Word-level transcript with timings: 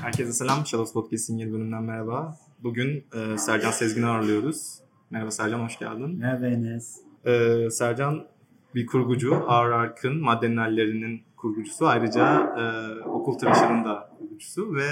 Herkese 0.00 0.32
selam. 0.32 0.66
Shadows 0.66 0.92
Podcast'in 0.92 1.38
yeni 1.38 1.52
bölümünden 1.52 1.82
merhaba. 1.82 2.36
Bugün 2.62 3.04
e, 3.14 3.38
Sercan 3.38 3.70
Sezgin'i 3.70 4.06
ağırlıyoruz. 4.06 4.78
Merhaba 5.10 5.30
Sercan, 5.30 5.60
hoş 5.60 5.78
geldin. 5.78 6.18
Merhaba 6.18 6.46
Enes. 6.46 6.96
E, 7.24 7.70
Sercan 7.70 8.26
bir 8.74 8.86
kurgucu. 8.86 9.44
Ağır 9.48 9.70
Ark'ın 9.70 10.20
Maddenin 10.20 10.56
Hallerinin 10.56 11.22
kurgucusu. 11.36 11.86
Ayrıca 11.86 12.36
e, 12.58 12.64
Okul 13.04 13.38
Tıraşı'nın 13.38 13.84
da 13.84 14.10
kurgucusu 14.18 14.74
ve 14.74 14.88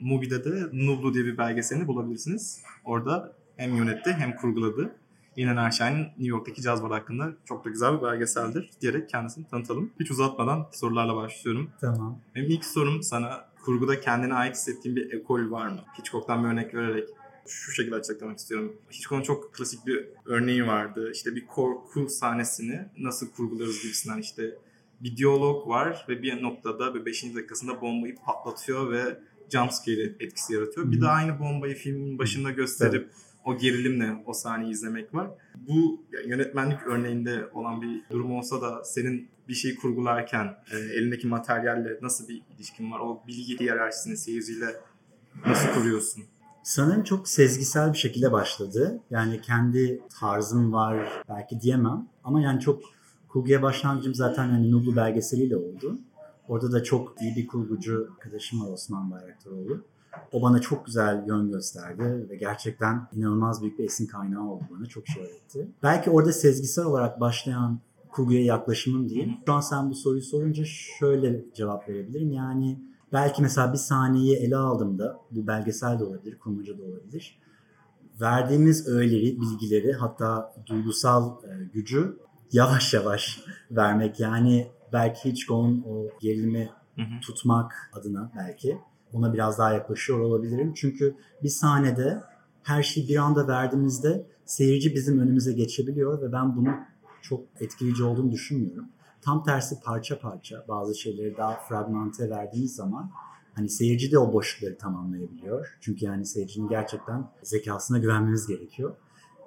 Mubi'de 0.00 0.44
de 0.44 0.68
Nublu 0.72 1.14
diye 1.14 1.24
bir 1.24 1.38
belgeselini 1.38 1.86
bulabilirsiniz. 1.86 2.62
Orada 2.84 3.32
hem 3.56 3.76
yönetti 3.76 4.12
hem 4.12 4.36
kurguladı. 4.36 4.94
Yine 5.36 5.50
Erşen'in 5.50 6.02
New 6.02 6.26
York'taki 6.26 6.62
caz 6.62 6.82
bar 6.82 6.90
hakkında 6.90 7.32
çok 7.44 7.64
da 7.64 7.70
güzel 7.70 7.96
bir 7.96 8.02
belgeseldir 8.02 8.70
diyerek 8.80 9.08
kendisini 9.08 9.46
tanıtalım. 9.46 9.90
Hiç 10.00 10.10
uzatmadan 10.10 10.66
sorularla 10.72 11.16
başlıyorum. 11.16 11.70
Tamam. 11.80 12.18
Benim 12.34 12.50
ilk 12.50 12.64
sorum 12.64 13.02
sana 13.02 13.51
kurguda 13.62 14.00
kendine 14.00 14.34
ait 14.34 14.56
hissettiğin 14.56 14.96
bir 14.96 15.12
ekol 15.12 15.50
var 15.50 15.68
mı? 15.68 15.84
Hitchcock'tan 15.98 16.44
bir 16.44 16.48
örnek 16.48 16.74
vererek 16.74 17.08
şu 17.46 17.72
şekilde 17.72 17.94
açıklamak 17.94 18.38
istiyorum. 18.38 18.76
Hitchcock'un 18.90 19.22
çok 19.22 19.54
klasik 19.54 19.86
bir 19.86 20.08
örneği 20.26 20.66
vardı. 20.66 21.10
İşte 21.14 21.36
bir 21.36 21.46
korku 21.46 22.08
sahnesini 22.08 22.80
nasıl 22.98 23.30
kurgularız 23.30 23.82
gibisinden 23.82 24.18
işte 24.18 24.54
bir 25.00 25.16
diyalog 25.16 25.68
var 25.68 26.06
ve 26.08 26.22
bir 26.22 26.42
noktada 26.42 26.94
ve 26.94 27.06
5. 27.06 27.34
dakikasında 27.34 27.80
bombayı 27.80 28.16
patlatıyor 28.16 28.92
ve 28.92 29.18
jumpscare 29.52 30.12
etkisi 30.20 30.54
yaratıyor. 30.54 30.92
Bir 30.92 31.00
de 31.00 31.06
aynı 31.06 31.38
bombayı 31.40 31.74
filmin 31.74 32.18
başında 32.18 32.50
gösterip 32.50 33.10
o 33.44 33.58
gerilimle 33.58 34.22
o 34.26 34.32
sahneyi 34.32 34.72
izlemek 34.72 35.14
var. 35.14 35.30
Bu 35.68 36.04
yönetmenlik 36.26 36.86
örneğinde 36.86 37.50
olan 37.54 37.82
bir 37.82 38.02
durum 38.10 38.32
olsa 38.32 38.62
da 38.62 38.84
senin 38.84 39.28
bir 39.48 39.54
şeyi 39.54 39.76
kurgularken 39.76 40.56
e, 40.72 40.76
elindeki 40.76 41.26
materyalle 41.26 41.98
nasıl 42.02 42.28
bir 42.28 42.42
ilişkin 42.56 42.92
var? 42.92 43.00
O 43.00 43.22
bilgi 43.26 43.60
hiyerarşisini 43.60 44.16
seyirciyle 44.16 44.66
nasıl 45.46 45.68
kuruyorsun? 45.68 46.24
Sanırım 46.62 47.02
çok 47.02 47.28
sezgisel 47.28 47.92
bir 47.92 47.98
şekilde 47.98 48.32
başladı. 48.32 49.00
Yani 49.10 49.40
kendi 49.40 50.02
tarzım 50.20 50.72
var 50.72 51.22
belki 51.28 51.60
diyemem. 51.60 52.08
Ama 52.24 52.40
yani 52.40 52.60
çok 52.60 52.82
kurguya 53.28 53.62
başlangıcım 53.62 54.14
zaten 54.14 54.48
hani 54.48 54.70
Nublu 54.70 54.96
belgeseliyle 54.96 55.56
oldu. 55.56 55.98
Orada 56.48 56.72
da 56.72 56.82
çok 56.82 57.22
iyi 57.22 57.36
bir 57.36 57.46
kurgucu 57.46 58.08
arkadaşım 58.12 58.60
var 58.60 58.72
Osman 58.72 59.10
Bayraktaroğlu. 59.10 59.84
O 60.32 60.42
bana 60.42 60.60
çok 60.60 60.86
güzel 60.86 61.24
yön 61.26 61.50
gösterdi 61.50 62.26
ve 62.30 62.36
gerçekten 62.36 63.08
inanılmaz 63.12 63.62
büyük 63.62 63.78
bir 63.78 63.84
esin 63.84 64.06
kaynağı 64.06 64.48
oldu 64.48 64.64
bana. 64.70 64.86
Çok 64.86 65.06
şey 65.06 65.22
öğretti. 65.22 65.68
Belki 65.82 66.10
orada 66.10 66.32
sezgisel 66.32 66.84
olarak 66.84 67.20
başlayan 67.20 67.80
kurguya 68.12 68.44
yaklaşımım 68.44 69.08
diyeyim. 69.08 69.36
Şu 69.46 69.52
an 69.52 69.60
sen 69.60 69.90
bu 69.90 69.94
soruyu 69.94 70.22
sorunca 70.22 70.64
şöyle 70.98 71.44
cevap 71.54 71.88
verebilirim. 71.88 72.32
Yani 72.32 72.78
belki 73.12 73.42
mesela 73.42 73.72
bir 73.72 73.78
sahneyi 73.78 74.36
ele 74.36 74.56
aldığımda, 74.56 75.18
bu 75.30 75.46
belgesel 75.46 75.98
de 75.98 76.04
olabilir, 76.04 76.38
kurmaca 76.38 76.78
da 76.78 76.82
olabilir. 76.82 77.38
Verdiğimiz 78.20 78.88
öğeleri, 78.88 79.40
bilgileri 79.40 79.92
hatta 79.92 80.54
duygusal 80.66 81.44
e, 81.44 81.64
gücü 81.72 82.18
yavaş 82.52 82.94
yavaş 82.94 83.40
vermek. 83.70 84.20
Yani 84.20 84.70
belki 84.92 85.30
Hitchcock'un 85.30 85.84
o 85.88 86.06
gerilimi 86.20 86.70
tutmak 87.22 87.90
adına 87.92 88.32
belki 88.36 88.78
ona 89.12 89.32
biraz 89.32 89.58
daha 89.58 89.72
yaklaşıyor 89.72 90.18
olabilirim. 90.18 90.72
Çünkü 90.74 91.16
bir 91.42 91.48
sahnede 91.48 92.22
her 92.62 92.82
şeyi 92.82 93.08
bir 93.08 93.16
anda 93.16 93.48
verdiğimizde 93.48 94.26
seyirci 94.44 94.94
bizim 94.94 95.18
önümüze 95.18 95.52
geçebiliyor 95.52 96.22
ve 96.22 96.32
ben 96.32 96.56
bunu 96.56 96.74
çok 97.22 97.44
etkileyici 97.60 98.04
olduğunu 98.04 98.30
düşünmüyorum. 98.30 98.88
Tam 99.22 99.44
tersi 99.44 99.80
parça 99.80 100.18
parça 100.18 100.64
bazı 100.68 100.94
şeyleri 100.94 101.36
daha 101.36 101.54
fragmente 101.54 102.30
verdiğimiz 102.30 102.74
zaman 102.74 103.10
hani 103.54 103.68
seyirci 103.68 104.12
de 104.12 104.18
o 104.18 104.32
boşlukları 104.32 104.78
tamamlayabiliyor. 104.78 105.76
Çünkü 105.80 106.04
yani 106.04 106.26
seyircinin 106.26 106.68
gerçekten 106.68 107.28
zekasına 107.42 107.98
güvenmemiz 107.98 108.46
gerekiyor. 108.46 108.96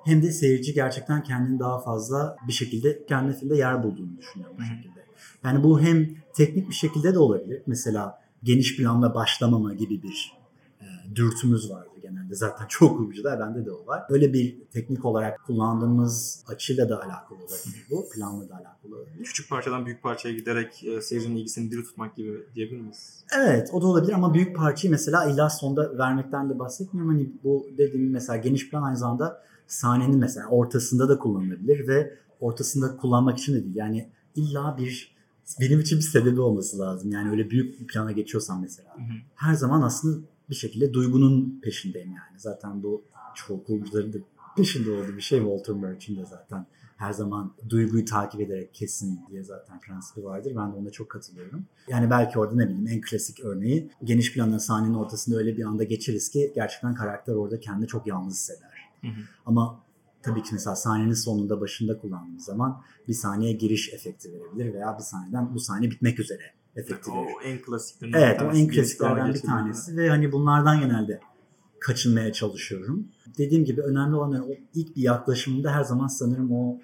Hem 0.05 0.21
de 0.21 0.31
seyirci 0.31 0.73
gerçekten 0.73 1.23
kendini 1.23 1.59
daha 1.59 1.79
fazla 1.79 2.37
bir 2.47 2.53
şekilde 2.53 3.05
kendi 3.05 3.33
filmde 3.33 3.57
yer 3.57 3.83
bulduğunu 3.83 4.17
düşünüyorum 4.17 4.57
bu 4.59 4.63
şekilde. 4.63 5.05
Yani 5.43 5.63
bu 5.63 5.81
hem 5.81 6.09
teknik 6.33 6.69
bir 6.69 6.75
şekilde 6.75 7.13
de 7.13 7.19
olabilir. 7.19 7.61
Mesela 7.67 8.24
geniş 8.45 8.77
planla 8.77 9.15
başlamama 9.15 9.73
gibi 9.73 10.03
bir 10.03 10.33
e, 10.81 11.15
dürtümüz 11.15 11.71
vardır 11.71 12.01
genelde. 12.01 12.35
Zaten 12.35 12.65
çok 12.67 12.97
kurgucuda 12.97 13.39
bende 13.39 13.65
de 13.65 13.71
o 13.71 13.87
var. 13.87 14.03
Öyle 14.09 14.33
bir 14.33 14.57
teknik 14.73 15.05
olarak 15.05 15.43
kullandığımız 15.45 16.43
açıyla 16.47 16.89
da 16.89 17.03
alakalı 17.03 17.37
olabilir 17.37 17.85
bu. 17.89 18.09
Planla 18.15 18.49
da 18.49 18.53
alakalı 18.53 18.95
olabilir. 18.95 19.23
Küçük 19.23 19.49
parçadan 19.49 19.85
büyük 19.85 20.03
parçaya 20.03 20.35
giderek 20.35 20.83
e, 20.83 21.01
seyircinin 21.01 21.35
ilgisini 21.35 21.71
diri 21.71 21.83
tutmak 21.83 22.15
gibi 22.15 22.43
diyebilir 22.55 22.81
miyiz? 22.81 23.23
Evet 23.39 23.69
o 23.73 23.81
da 23.81 23.87
olabilir 23.87 24.13
ama 24.13 24.33
büyük 24.33 24.55
parçayı 24.55 24.91
mesela 24.91 25.25
illa 25.25 25.49
sonda 25.49 25.97
vermekten 25.97 26.49
de 26.49 26.59
bahsetmiyorum. 26.59 27.11
Hani 27.11 27.29
bu 27.43 27.67
dediğim 27.77 28.11
mesela 28.11 28.37
geniş 28.37 28.69
plan 28.69 28.83
aynı 28.83 28.97
zamanda 28.97 29.43
sahnenin 29.67 30.19
mesela 30.19 30.47
ortasında 30.47 31.09
da 31.09 31.19
kullanılabilir 31.19 31.87
ve 31.87 32.13
ortasında 32.39 32.97
kullanmak 32.97 33.37
için 33.37 33.53
de 33.53 33.63
değil. 33.63 33.75
Yani 33.75 34.09
illa 34.35 34.77
bir 34.77 35.14
benim 35.61 35.79
için 35.79 35.97
bir 35.97 36.03
sebebi 36.03 36.41
olması 36.41 36.79
lazım. 36.79 37.11
Yani 37.11 37.29
öyle 37.29 37.49
büyük 37.49 37.79
bir 37.79 37.87
plana 37.87 38.11
geçiyorsam 38.11 38.61
mesela. 38.61 38.95
Hı 38.95 39.01
hı. 39.01 39.17
Her 39.35 39.53
zaman 39.53 39.81
aslında 39.81 40.27
bir 40.49 40.55
şekilde 40.55 40.93
duygunun 40.93 41.59
peşindeyim 41.63 42.09
yani. 42.09 42.39
Zaten 42.39 42.83
bu 42.83 43.03
çok 43.35 43.67
kurgucuların 43.67 44.13
da 44.13 44.17
peşinde 44.57 44.91
olduğu 44.91 45.17
bir 45.17 45.21
şey. 45.21 45.39
Walter 45.39 45.75
Murch'in 45.75 46.17
de 46.17 46.25
zaten 46.25 46.65
her 46.97 47.13
zaman 47.13 47.53
duyguyu 47.69 48.05
takip 48.05 48.41
ederek 48.41 48.73
kesin 48.73 49.19
diye 49.29 49.43
zaten 49.43 49.79
prensibi 49.79 50.25
vardır. 50.25 50.53
Ben 50.55 50.71
de 50.71 50.75
ona 50.75 50.89
çok 50.89 51.09
katılıyorum. 51.09 51.65
Yani 51.87 52.09
belki 52.09 52.39
orada 52.39 52.55
ne 52.55 52.69
bileyim 52.69 52.87
en 52.87 53.01
klasik 53.01 53.39
örneği 53.39 53.89
geniş 54.03 54.33
planla 54.33 54.59
sahnenin 54.59 54.93
ortasında 54.93 55.37
öyle 55.37 55.57
bir 55.57 55.63
anda 55.63 55.83
geçeriz 55.83 56.29
ki 56.29 56.51
gerçekten 56.55 56.95
karakter 56.95 57.33
orada 57.33 57.59
kendini 57.59 57.87
çok 57.87 58.07
yalnız 58.07 58.33
hisseder. 58.33 58.69
Hı 59.01 59.07
hı. 59.07 59.21
Ama 59.45 59.84
tabii 60.25 60.43
ki 60.43 60.49
mesela 60.51 60.75
sahnenin 60.75 61.13
sonunda 61.13 61.61
başında 61.61 61.97
kullandığımız 61.97 62.45
zaman 62.45 62.81
bir 63.07 63.13
sahneye 63.13 63.53
giriş 63.53 63.93
efekti 63.93 64.33
verebilir 64.33 64.73
veya 64.73 64.97
bir 64.97 65.03
sahneden 65.03 65.53
bu 65.55 65.59
sahne 65.59 65.91
bitmek 65.91 66.19
üzere 66.19 66.43
efekti 66.75 67.11
verir. 67.11 67.33
O 67.37 67.41
en 67.41 67.61
klasiklerinden 67.61 68.21
Evet 68.21 68.41
o 68.41 68.51
en 68.51 68.67
klasiklerden 68.67 69.33
bir 69.33 69.41
tanesi 69.41 69.97
ve 69.97 70.09
hani 70.09 70.31
bunlardan 70.31 70.79
genelde 70.79 71.19
kaçınmaya 71.79 72.33
çalışıyorum. 72.33 73.07
Dediğim 73.37 73.65
gibi 73.65 73.81
önemli 73.81 74.15
olan 74.15 74.49
o 74.49 74.53
ilk 74.73 74.95
bir 74.95 75.01
yaklaşımında 75.01 75.71
her 75.71 75.83
zaman 75.83 76.07
sanırım 76.07 76.51
o 76.51 76.77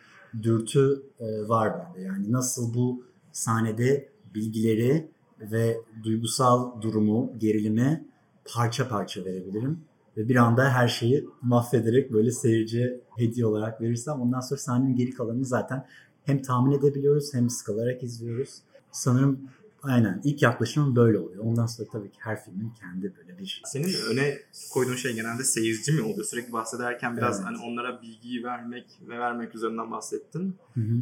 dürtü 0.44 1.04
e, 1.20 1.48
var 1.48 1.74
bende. 1.80 2.02
Yani 2.02 2.32
nasıl 2.32 2.74
bu 2.74 3.04
sahnede 3.32 4.10
bilgileri 4.36 5.12
ve 5.40 5.82
duygusal 6.04 6.82
durumu, 6.82 7.34
gerilimi 7.38 8.06
parça 8.54 8.88
parça 8.88 9.26
verebilirim. 9.26 9.80
Ve 10.18 10.30
bir 10.30 10.36
anda 10.36 10.70
her 10.70 10.88
şeyi 10.88 11.28
mahvederek 11.42 12.14
böyle 12.14 12.32
seyirciye 12.32 13.02
hediye 13.18 13.46
olarak 13.46 13.82
verirsem 13.82 14.22
ondan 14.22 14.40
sonra 14.40 14.60
sahnenin 14.60 14.96
geri 14.96 15.12
kalanını 15.12 15.46
zaten 15.46 15.86
hem 16.24 16.42
tahmin 16.42 16.72
edebiliyoruz 16.72 17.34
hem 17.34 17.50
sıkılarak 17.50 18.04
izliyoruz. 18.04 18.62
Sanırım 18.92 19.40
aynen 19.84 20.22
ilk 20.24 20.42
yaklaşımım 20.42 20.96
böyle 20.96 21.20
oluyor. 21.20 21.44
Ondan 21.44 21.66
sonra 21.66 21.90
tabii 21.92 22.12
ki 22.12 22.18
her 22.20 22.44
filmin 22.44 22.70
kendi 22.80 23.14
böyle 23.16 23.38
bir 23.38 23.62
Senin 23.66 23.94
öne 24.12 24.38
koyduğun 24.74 24.96
şey 24.96 25.14
genelde 25.14 25.44
seyirci 25.44 25.92
mi 25.92 26.02
oluyor? 26.02 26.26
Sürekli 26.26 26.54
bahsederken 26.54 27.18
biraz 27.18 27.36
Evet. 27.36 27.48
hani 27.48 27.58
onlara 27.58 28.02
bilgiyi 28.02 28.44
vermek 28.44 28.86
ve 29.08 29.20
vermek 29.20 29.56
üzerinden 29.56 29.92
bahsettin. 29.92 30.56
Hı 30.74 30.82
hı. 30.82 31.02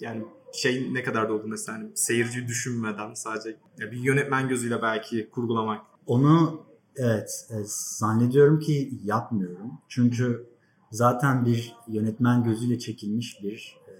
Yani 0.00 0.24
şey 0.52 0.94
ne 0.94 1.02
kadar 1.02 1.28
da 1.28 1.32
oldu 1.32 1.44
mesela 1.46 1.78
hani 1.78 1.88
seyirciyi 1.94 2.48
düşünmeden 2.48 3.14
sadece 3.14 3.56
bir 3.78 3.96
yönetmen 3.96 4.48
gözüyle 4.48 4.82
belki 4.82 5.30
kurgulamak. 5.30 5.80
Onu 6.06 6.64
evet 7.00 7.46
e, 7.50 7.56
zannediyorum 7.98 8.60
ki 8.60 9.00
yapmıyorum. 9.04 9.72
Çünkü 9.88 10.46
zaten 10.90 11.46
bir 11.46 11.74
yönetmen 11.88 12.44
gözüyle 12.44 12.78
çekilmiş 12.78 13.42
bir 13.42 13.76
e, 13.88 13.92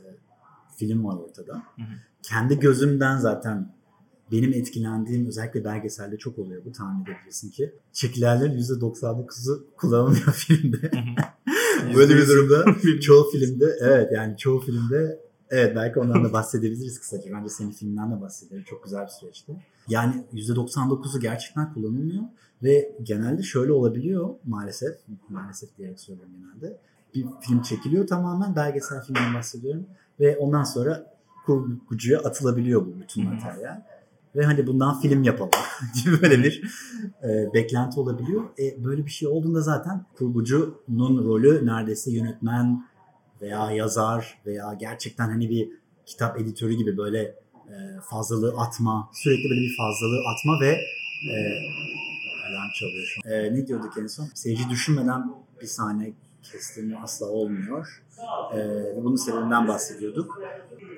film 0.76 1.04
var 1.04 1.16
ortada. 1.16 1.54
Hı 1.54 1.82
hı. 1.82 1.86
Kendi 2.22 2.58
gözümden 2.58 3.18
zaten 3.18 3.72
benim 4.32 4.52
etkilendiğim 4.52 5.26
özellikle 5.26 5.64
belgeselde 5.64 6.18
çok 6.18 6.38
oluyor 6.38 6.64
bu 6.64 6.72
tahmin 6.72 7.04
edebilirsin 7.04 7.50
ki. 7.50 7.74
Çekilenlerin 7.92 8.58
%99'u 8.58 9.66
kullanılmıyor 9.76 10.32
filmde. 10.32 10.90
Böyle 11.96 12.16
bir 12.16 12.28
durumda 12.28 12.64
çoğu 13.00 13.30
filmde 13.30 13.76
evet 13.80 14.12
yani 14.12 14.36
çoğu 14.36 14.60
filmde 14.60 15.20
evet 15.50 15.76
belki 15.76 16.00
ondan 16.00 16.24
da 16.24 16.32
bahsedebiliriz 16.32 17.00
kısaca. 17.00 17.32
Bence 17.32 17.48
senin 17.48 17.70
filminden 17.70 18.16
de 18.16 18.20
bahsedelim. 18.20 18.64
Çok 18.64 18.84
güzel 18.84 19.02
bir 19.02 19.08
süreçti. 19.08 19.52
Yani 19.88 20.24
%99'u 20.34 21.20
gerçekten 21.20 21.74
kullanılmıyor 21.74 22.22
ve 22.62 22.92
genelde 23.02 23.42
şöyle 23.42 23.72
olabiliyor 23.72 24.34
maalesef. 24.46 24.96
Maalesef 25.28 25.78
diyerek 25.78 26.00
söylüyorum 26.00 26.32
genelde. 26.38 26.78
Bir 27.14 27.26
film 27.40 27.62
çekiliyor 27.62 28.06
tamamen 28.06 28.56
belgesel 28.56 29.02
filmden 29.02 29.34
bahsediyorum 29.34 29.86
ve 30.20 30.38
ondan 30.38 30.64
sonra 30.64 31.06
kurgucuya 31.46 32.20
atılabiliyor 32.20 32.86
bu 32.86 33.00
bütün 33.00 33.24
materyal. 33.24 33.82
Ve 34.36 34.44
hani 34.44 34.66
bundan 34.66 35.00
film 35.00 35.22
yapalım 35.22 35.50
gibi 36.04 36.22
böyle 36.22 36.42
bir 36.42 36.62
e, 37.22 37.54
beklenti 37.54 38.00
olabiliyor. 38.00 38.44
E, 38.58 38.84
böyle 38.84 39.06
bir 39.06 39.10
şey 39.10 39.28
olduğunda 39.28 39.60
zaten 39.60 40.04
kurgucunun 40.18 41.24
rolü 41.24 41.66
neredeyse 41.66 42.12
yönetmen 42.12 42.84
veya 43.42 43.70
yazar 43.70 44.38
veya 44.46 44.74
gerçekten 44.74 45.28
hani 45.28 45.50
bir 45.50 45.70
kitap 46.06 46.40
editörü 46.40 46.74
gibi 46.74 46.96
böyle 46.96 47.18
e, 47.68 47.76
fazlalığı 48.10 48.54
atma, 48.58 49.10
sürekli 49.12 49.50
böyle 49.50 49.60
bir 49.60 49.76
fazlalığı 49.76 50.20
atma 50.32 50.60
ve 50.60 50.70
e, 51.30 51.34
alarm 52.50 52.70
çalıyor 52.74 53.06
şu 53.06 53.20
an. 53.24 53.32
Ee, 53.32 53.54
ne 53.54 53.66
diyorduk 53.66 53.98
en 53.98 54.06
son? 54.06 54.28
Seyirci 54.34 54.68
düşünmeden 54.70 55.34
bir 55.60 55.66
sahne 55.66 56.12
kestiğimi 56.42 56.98
asla 56.98 57.26
olmuyor. 57.26 58.02
Ee, 58.54 58.96
bunun 58.96 59.16
sebebinden 59.16 59.68
bahsediyorduk. 59.68 60.42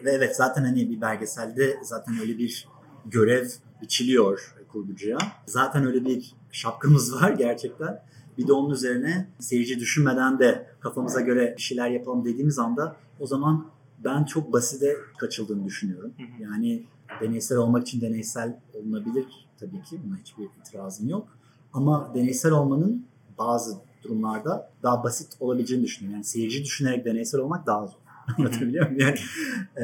Ve 0.04 0.10
evet 0.10 0.36
zaten 0.36 0.64
hani 0.64 0.90
bir 0.90 1.00
belgeselde 1.00 1.76
zaten 1.82 2.20
öyle 2.20 2.38
bir 2.38 2.68
görev 3.06 3.48
biçiliyor 3.82 4.54
kurgucuya. 4.68 5.18
Zaten 5.46 5.86
öyle 5.86 6.04
bir 6.04 6.34
şapkamız 6.52 7.14
var 7.22 7.30
gerçekten. 7.30 8.02
Bir 8.38 8.46
de 8.46 8.52
onun 8.52 8.70
üzerine 8.74 9.28
seyirci 9.38 9.78
düşünmeden 9.78 10.38
de 10.38 10.66
kafamıza 10.80 11.20
göre 11.20 11.54
bir 11.56 11.62
şeyler 11.62 11.90
yapalım 11.90 12.24
dediğimiz 12.24 12.58
anda 12.58 12.96
o 13.20 13.26
zaman 13.26 13.66
ben 14.04 14.24
çok 14.24 14.52
basite 14.52 14.96
kaçıldığını 15.18 15.64
düşünüyorum. 15.64 16.12
Yani 16.40 16.86
deneysel 17.20 17.58
olmak 17.58 17.88
için 17.88 18.00
deneysel 18.00 18.60
olunabilir 18.74 19.24
tabii 19.60 19.82
ki. 19.82 20.00
Buna 20.04 20.16
hiçbir 20.16 20.48
itirazım 20.60 21.08
yok. 21.08 21.28
Ama 21.72 22.12
deneysel 22.14 22.52
olmanın 22.52 23.06
bazı 23.38 23.78
durumlarda 24.02 24.70
daha 24.82 25.04
basit 25.04 25.36
olabileceğini 25.40 25.84
düşünüyorum. 25.84 26.14
Yani 26.14 26.24
seyirci 26.24 26.64
düşünerek 26.64 27.04
deneysel 27.04 27.40
olmak 27.40 27.66
daha 27.66 27.86
zor. 27.86 27.98
Anlatabiliyor 28.38 28.90
muyum? 28.90 29.00
Yani, 29.00 29.18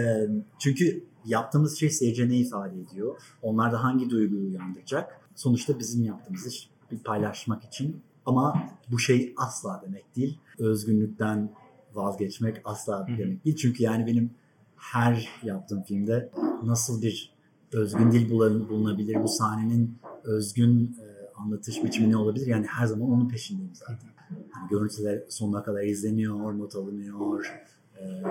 e, 0.03 0.29
çünkü 0.59 1.05
yaptığımız 1.25 1.79
şey 1.79 1.91
seyirciye 1.91 2.29
ne 2.29 2.37
ifade 2.37 2.81
ediyor? 2.81 3.17
Onlar 3.43 3.73
da 3.73 3.85
hangi 3.85 4.11
duyguyu 4.11 4.49
uyandıracak? 4.49 5.21
Sonuçta 5.35 5.79
bizim 5.79 6.05
yaptığımız 6.05 6.47
iş 6.47 6.71
bir 6.91 6.99
paylaşmak 6.99 7.65
için. 7.65 8.03
Ama 8.27 8.63
bu 8.91 8.99
şey 8.99 9.35
asla 9.37 9.83
demek 9.87 10.17
değil. 10.17 10.39
Özgünlükten 10.59 11.51
vazgeçmek 11.95 12.61
asla 12.65 13.07
demek 13.19 13.45
değil. 13.45 13.57
Çünkü 13.57 13.83
yani 13.83 14.07
benim 14.07 14.31
her 14.77 15.29
yaptığım 15.43 15.83
filmde 15.83 16.31
nasıl 16.63 17.03
bir 17.03 17.33
özgün 17.73 18.13
dil 18.13 18.31
bulunabilir, 18.31 19.23
bu 19.23 19.29
sahnenin 19.29 19.99
özgün 20.25 20.97
e, 21.03 21.08
anlatış 21.39 21.85
biçimi 21.85 22.11
ne 22.11 22.17
olabilir? 22.17 22.47
Yani 22.47 22.67
her 22.67 22.87
zaman 22.87 23.11
onun 23.11 23.29
peşindeyim 23.29 23.75
zaten. 23.75 24.09
Yani 24.31 24.69
görüntüler 24.71 25.23
sonuna 25.29 25.63
kadar 25.63 25.83
izleniyor, 25.83 26.59
not 26.59 26.75
alınıyor, 26.75 27.63
e, 28.01 28.23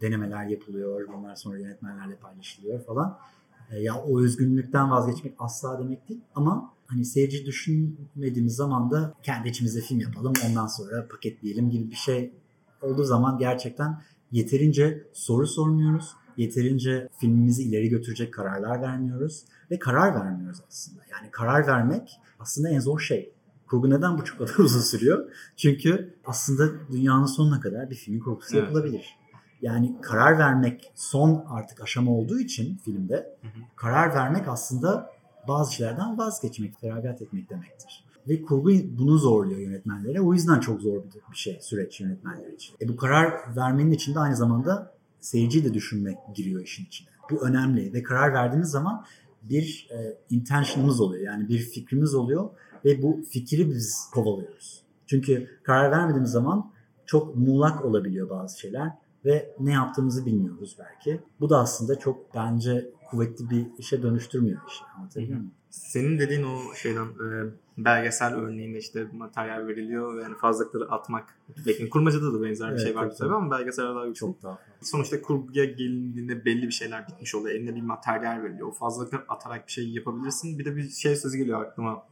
denemeler 0.00 0.44
yapılıyor, 0.44 1.08
bunlar 1.16 1.36
sonra 1.36 1.58
yönetmenlerle 1.58 2.16
paylaşılıyor 2.16 2.84
falan. 2.84 3.18
E, 3.70 3.78
ya 3.78 3.94
o 3.94 4.20
özgünlükten 4.20 4.90
vazgeçmek 4.90 5.34
asla 5.38 5.78
demek 5.78 6.08
değil 6.08 6.20
ama 6.34 6.72
hani 6.86 7.04
seyirci 7.04 7.46
düşünmediğimiz 7.46 8.56
zaman 8.56 8.90
da 8.90 9.14
kendi 9.22 9.48
içimizde 9.48 9.80
film 9.80 10.00
yapalım 10.00 10.32
ondan 10.48 10.66
sonra 10.66 11.08
paketleyelim 11.08 11.70
gibi 11.70 11.90
bir 11.90 11.96
şey 11.96 12.32
olduğu 12.82 13.04
zaman 13.04 13.38
gerçekten 13.38 14.02
yeterince 14.32 15.06
soru 15.12 15.46
sormuyoruz. 15.46 16.14
Yeterince 16.36 17.08
filmimizi 17.18 17.62
ileri 17.62 17.88
götürecek 17.88 18.34
kararlar 18.34 18.82
vermiyoruz 18.82 19.44
ve 19.70 19.78
karar 19.78 20.14
vermiyoruz 20.14 20.60
aslında. 20.68 21.00
Yani 21.10 21.30
karar 21.30 21.66
vermek 21.66 22.20
aslında 22.40 22.68
en 22.68 22.80
zor 22.80 23.00
şey. 23.00 23.32
Kurgu 23.66 23.90
neden 23.90 24.18
bu 24.18 24.24
kadar 24.38 24.54
uzun 24.58 24.80
sürüyor? 24.80 25.30
Çünkü 25.56 26.14
aslında 26.24 26.72
dünyanın 26.92 27.26
sonuna 27.26 27.60
kadar 27.60 27.90
bir 27.90 27.94
filmin 27.94 28.20
kurgusu 28.20 28.56
evet. 28.56 28.64
yapılabilir. 28.64 29.16
Yani 29.62 29.96
karar 30.02 30.38
vermek 30.38 30.92
son 30.94 31.44
artık 31.48 31.80
aşama 31.80 32.10
olduğu 32.10 32.38
için 32.38 32.76
filmde 32.84 33.36
hı 33.42 33.46
hı. 33.46 33.60
karar 33.76 34.14
vermek 34.14 34.48
aslında 34.48 35.10
bazı 35.48 35.74
şeylerden 35.74 36.18
vazgeçmek, 36.18 36.80
feragat 36.80 37.22
etmek 37.22 37.50
demektir. 37.50 38.04
Ve 38.28 38.42
kurgu 38.42 38.70
bunu 38.98 39.18
zorluyor 39.18 39.60
yönetmenlere. 39.60 40.20
O 40.20 40.34
yüzden 40.34 40.60
çok 40.60 40.80
zor 40.80 41.02
bir, 41.30 41.36
şey 41.36 41.58
süreç 41.60 42.00
yönetmenler 42.00 42.52
için. 42.52 42.76
E 42.80 42.88
bu 42.88 42.96
karar 42.96 43.56
vermenin 43.56 43.92
içinde 43.92 44.18
aynı 44.18 44.36
zamanda 44.36 44.94
seyirciyi 45.20 45.64
de 45.64 45.74
düşünmek 45.74 46.18
giriyor 46.34 46.62
işin 46.62 46.84
içine. 46.84 47.08
Bu 47.30 47.46
önemli 47.46 47.92
ve 47.92 48.02
karar 48.02 48.32
verdiğimiz 48.32 48.68
zaman 48.68 49.04
bir 49.42 49.88
e, 49.90 50.18
intention'ımız 50.30 51.00
oluyor. 51.00 51.24
Yani 51.24 51.48
bir 51.48 51.58
fikrimiz 51.58 52.14
oluyor 52.14 52.50
ve 52.84 53.02
bu 53.02 53.20
fikri 53.30 53.70
biz 53.70 54.10
kovalıyoruz. 54.14 54.82
Çünkü 55.06 55.48
karar 55.62 55.90
vermediğimiz 55.90 56.30
zaman 56.30 56.72
çok 57.06 57.36
muğlak 57.36 57.84
olabiliyor 57.84 58.30
bazı 58.30 58.60
şeyler 58.60 58.92
ve 59.24 59.54
ne 59.60 59.72
yaptığımızı 59.72 60.26
bilmiyoruz 60.26 60.76
belki. 60.78 61.20
Bu 61.40 61.50
da 61.50 61.58
aslında 61.58 61.98
çok 61.98 62.34
bence 62.34 62.90
kuvvetli 63.10 63.50
bir 63.50 63.66
işe 63.78 64.02
dönüştürmüyor 64.02 64.60
işi. 64.68 64.84
Anlatabiliyor 64.96 65.38
muyum? 65.38 65.52
Senin 65.70 66.18
dediğin 66.18 66.42
o 66.42 66.74
şeyden 66.74 67.06
e, 67.06 67.50
belgesel 67.84 68.34
örneğinde 68.34 68.78
işte 68.78 69.06
materyal 69.12 69.66
veriliyor 69.66 70.16
ve 70.16 70.22
yani 70.22 70.36
fazlalıkları 70.36 70.90
atmak. 70.90 71.38
Belki 71.66 71.90
kurmacada 71.90 72.34
da 72.34 72.42
benzer 72.42 72.68
bir 72.68 72.72
evet, 72.72 72.84
şey 72.86 72.96
var 72.96 73.16
tabii 73.18 73.34
ama 73.34 73.58
belgeselde 73.58 73.94
daha 73.94 74.06
yüksek. 74.06 74.28
Çok 74.28 74.42
daha 74.42 74.56
fazla. 74.56 74.72
Sonuçta 74.82 75.22
kurguya 75.22 75.64
gelindiğinde 75.64 76.44
belli 76.44 76.66
bir 76.66 76.72
şeyler 76.72 77.08
bitmiş 77.08 77.34
oluyor. 77.34 77.54
Eline 77.54 77.74
bir 77.74 77.82
materyal 77.82 78.42
veriliyor. 78.42 78.68
O 78.68 78.72
fazlalıkları 78.72 79.24
atarak 79.28 79.66
bir 79.66 79.72
şey 79.72 79.88
yapabilirsin. 79.88 80.58
Bir 80.58 80.64
de 80.64 80.76
bir 80.76 80.88
şey 80.88 81.16
sözü 81.16 81.38
geliyor 81.38 81.62
aklıma 81.62 82.02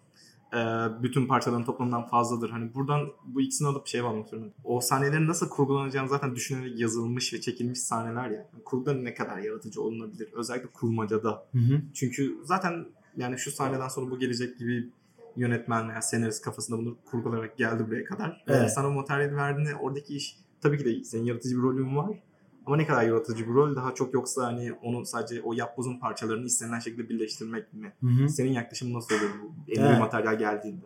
e, 0.53 0.59
bütün 1.03 1.27
parçaların 1.27 1.65
toplamından 1.65 2.07
fazladır. 2.07 2.51
Hani 2.51 2.75
buradan 2.75 3.09
bu 3.25 3.41
ikisini 3.41 3.69
alıp 3.69 3.87
şey 3.87 4.01
anlatıyorum. 4.01 4.53
O 4.65 4.81
sahnelerin 4.81 5.29
nasıl 5.29 5.49
kurgulanacağını 5.49 6.09
zaten 6.09 6.35
düşünerek 6.35 6.81
yazılmış 6.81 7.35
ve 7.35 7.41
çekilmiş 7.41 7.79
sahneler 7.79 8.31
ya. 8.31 8.37
Yani 8.37 8.65
kurguda 8.65 8.95
ne 8.95 9.15
kadar 9.15 9.39
yaratıcı 9.39 9.83
olunabilir. 9.83 10.29
Özellikle 10.33 10.69
kurmacada. 10.69 11.47
Hı 11.53 11.59
hı. 11.59 11.83
Çünkü 11.95 12.39
zaten 12.45 12.87
yani 13.17 13.39
şu 13.39 13.51
sahneden 13.51 13.89
sonra 13.89 14.11
bu 14.11 14.19
gelecek 14.19 14.59
gibi 14.59 14.91
yönetmen 15.39 15.89
veya 15.89 16.03
senarist 16.03 16.45
kafasında 16.45 16.79
bunu 16.79 16.97
kurgulayarak 17.11 17.57
geldi 17.57 17.87
buraya 17.87 18.05
kadar. 18.05 18.45
Evet. 18.47 18.61
Yani 18.61 18.71
sana 18.71 18.89
o 18.89 18.91
materyali 18.91 19.37
verdiğinde 19.37 19.75
oradaki 19.75 20.17
iş 20.17 20.37
tabii 20.61 20.79
ki 20.79 20.85
de 20.85 21.05
senin 21.05 21.25
yaratıcı 21.25 21.57
bir 21.57 21.63
rolün 21.63 21.97
var. 21.97 22.23
Ama 22.67 22.77
ne 22.77 22.87
kadar 22.87 23.03
yaratıcı 23.03 23.49
bir 23.49 23.55
rol 23.55 23.77
daha 23.77 23.95
çok 23.95 24.15
yoksa 24.15 24.47
hani 24.47 24.73
onu 24.73 25.07
sadece 25.07 25.43
o 25.43 25.53
yapbozun 25.53 25.99
parçalarını 25.99 26.47
istenilen 26.47 26.79
şekilde 26.79 27.09
birleştirmek 27.09 27.75
mi? 27.75 27.93
Hı 28.01 28.07
hı. 28.07 28.29
Senin 28.29 28.53
yaklaşımın 28.53 28.95
nasıl 28.95 29.15
oluyor 29.15 29.31
bu 29.43 29.73
eline 29.73 29.87
evet. 29.87 29.95
bir 29.97 30.01
materyal 30.01 30.39
geldiğinde? 30.39 30.85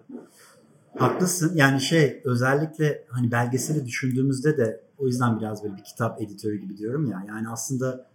Haklısın. 0.99 1.53
Yani 1.55 1.81
şey 1.81 2.23
özellikle 2.25 3.05
hani 3.09 3.33
belgeseli 3.33 3.87
düşündüğümüzde 3.87 4.57
de 4.57 4.81
o 4.99 5.07
yüzden 5.07 5.41
biraz 5.41 5.65
böyle 5.65 5.77
bir 5.77 5.85
kitap 5.85 6.23
editörü 6.23 6.57
gibi 6.57 6.77
diyorum 6.77 7.11
ya. 7.11 7.25
Yani 7.29 7.49
aslında 7.49 8.07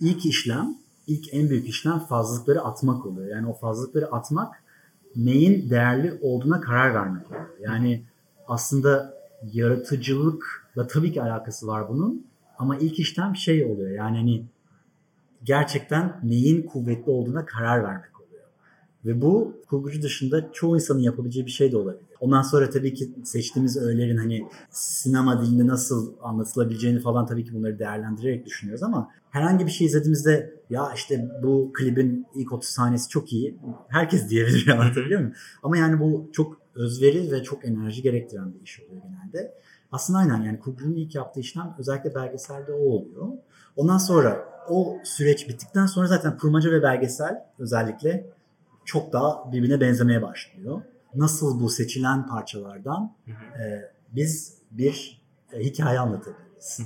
ilk 0.00 0.26
işlem, 0.26 0.78
ilk 1.06 1.34
en 1.34 1.50
büyük 1.50 1.68
işlem 1.68 1.98
fazlalıkları 1.98 2.60
atmak 2.60 3.06
oluyor. 3.06 3.28
Yani 3.28 3.46
o 3.46 3.54
fazlalıkları 3.54 4.06
atmak 4.06 4.62
neyin 5.16 5.70
değerli 5.70 6.18
olduğuna 6.22 6.60
karar 6.60 6.94
vermek 6.94 7.26
oluyor. 7.30 7.46
Yani 7.60 8.02
aslında 8.48 9.14
yaratıcılıkla 9.52 10.86
tabii 10.86 11.12
ki 11.12 11.22
alakası 11.22 11.66
var 11.66 11.88
bunun 11.88 12.26
ama 12.58 12.76
ilk 12.76 12.98
işlem 12.98 13.36
şey 13.36 13.64
oluyor 13.64 13.90
yani 13.90 14.16
hani 14.16 14.44
gerçekten 15.44 16.20
neyin 16.22 16.62
kuvvetli 16.62 17.10
olduğuna 17.10 17.46
karar 17.46 17.84
vermek 17.84 18.20
oluyor. 18.20 18.42
Ve 19.04 19.22
bu 19.22 19.56
kurgucu 19.68 20.02
dışında 20.02 20.52
çoğu 20.52 20.76
insanın 20.76 21.00
yapabileceği 21.00 21.46
bir 21.46 21.50
şey 21.50 21.72
de 21.72 21.76
olabilir. 21.76 22.05
Ondan 22.20 22.42
sonra 22.42 22.70
tabii 22.70 22.94
ki 22.94 23.10
seçtiğimiz 23.24 23.76
öğelerin 23.76 24.16
hani 24.16 24.46
sinema 24.70 25.42
dilinde 25.42 25.66
nasıl 25.66 26.12
anlatılabileceğini 26.22 27.00
falan 27.00 27.26
tabii 27.26 27.44
ki 27.44 27.54
bunları 27.54 27.78
değerlendirerek 27.78 28.46
düşünüyoruz 28.46 28.82
ama 28.82 29.10
herhangi 29.30 29.66
bir 29.66 29.70
şey 29.70 29.86
izlediğimizde 29.86 30.54
ya 30.70 30.92
işte 30.94 31.30
bu 31.42 31.72
klibin 31.74 32.26
ilk 32.34 32.52
30 32.52 32.68
sahnesi 32.68 33.08
çok 33.08 33.32
iyi. 33.32 33.58
Herkes 33.88 34.30
diyebilir 34.30 34.68
anlatabiliyor 34.68 35.20
muyum? 35.20 35.34
Ama 35.62 35.76
yani 35.76 36.00
bu 36.00 36.30
çok 36.32 36.60
özveri 36.74 37.32
ve 37.32 37.42
çok 37.42 37.64
enerji 37.64 38.02
gerektiren 38.02 38.54
bir 38.54 38.60
iş 38.60 38.80
oluyor 38.80 39.02
genelde. 39.02 39.54
Aslında 39.92 40.18
aynen 40.18 40.42
yani 40.42 40.60
Kubrick'in 40.60 40.94
ilk 40.94 41.14
yaptığı 41.14 41.40
işlem 41.40 41.74
özellikle 41.78 42.14
belgeselde 42.14 42.72
o 42.72 42.76
oluyor. 42.76 43.28
Ondan 43.76 43.98
sonra 43.98 44.48
o 44.68 44.98
süreç 45.04 45.48
bittikten 45.48 45.86
sonra 45.86 46.06
zaten 46.06 46.38
kurmaca 46.38 46.70
ve 46.70 46.82
belgesel 46.82 47.44
özellikle 47.58 48.30
çok 48.84 49.12
daha 49.12 49.52
birbirine 49.52 49.80
benzemeye 49.80 50.22
başlıyor. 50.22 50.82
Nasıl 51.16 51.60
bu 51.60 51.70
seçilen 51.70 52.26
parçalardan 52.26 53.12
e, 53.28 53.90
biz 54.12 54.54
bir 54.70 55.22
e, 55.52 55.60
hikaye 55.64 56.00
anlatabiliriz. 56.00 56.80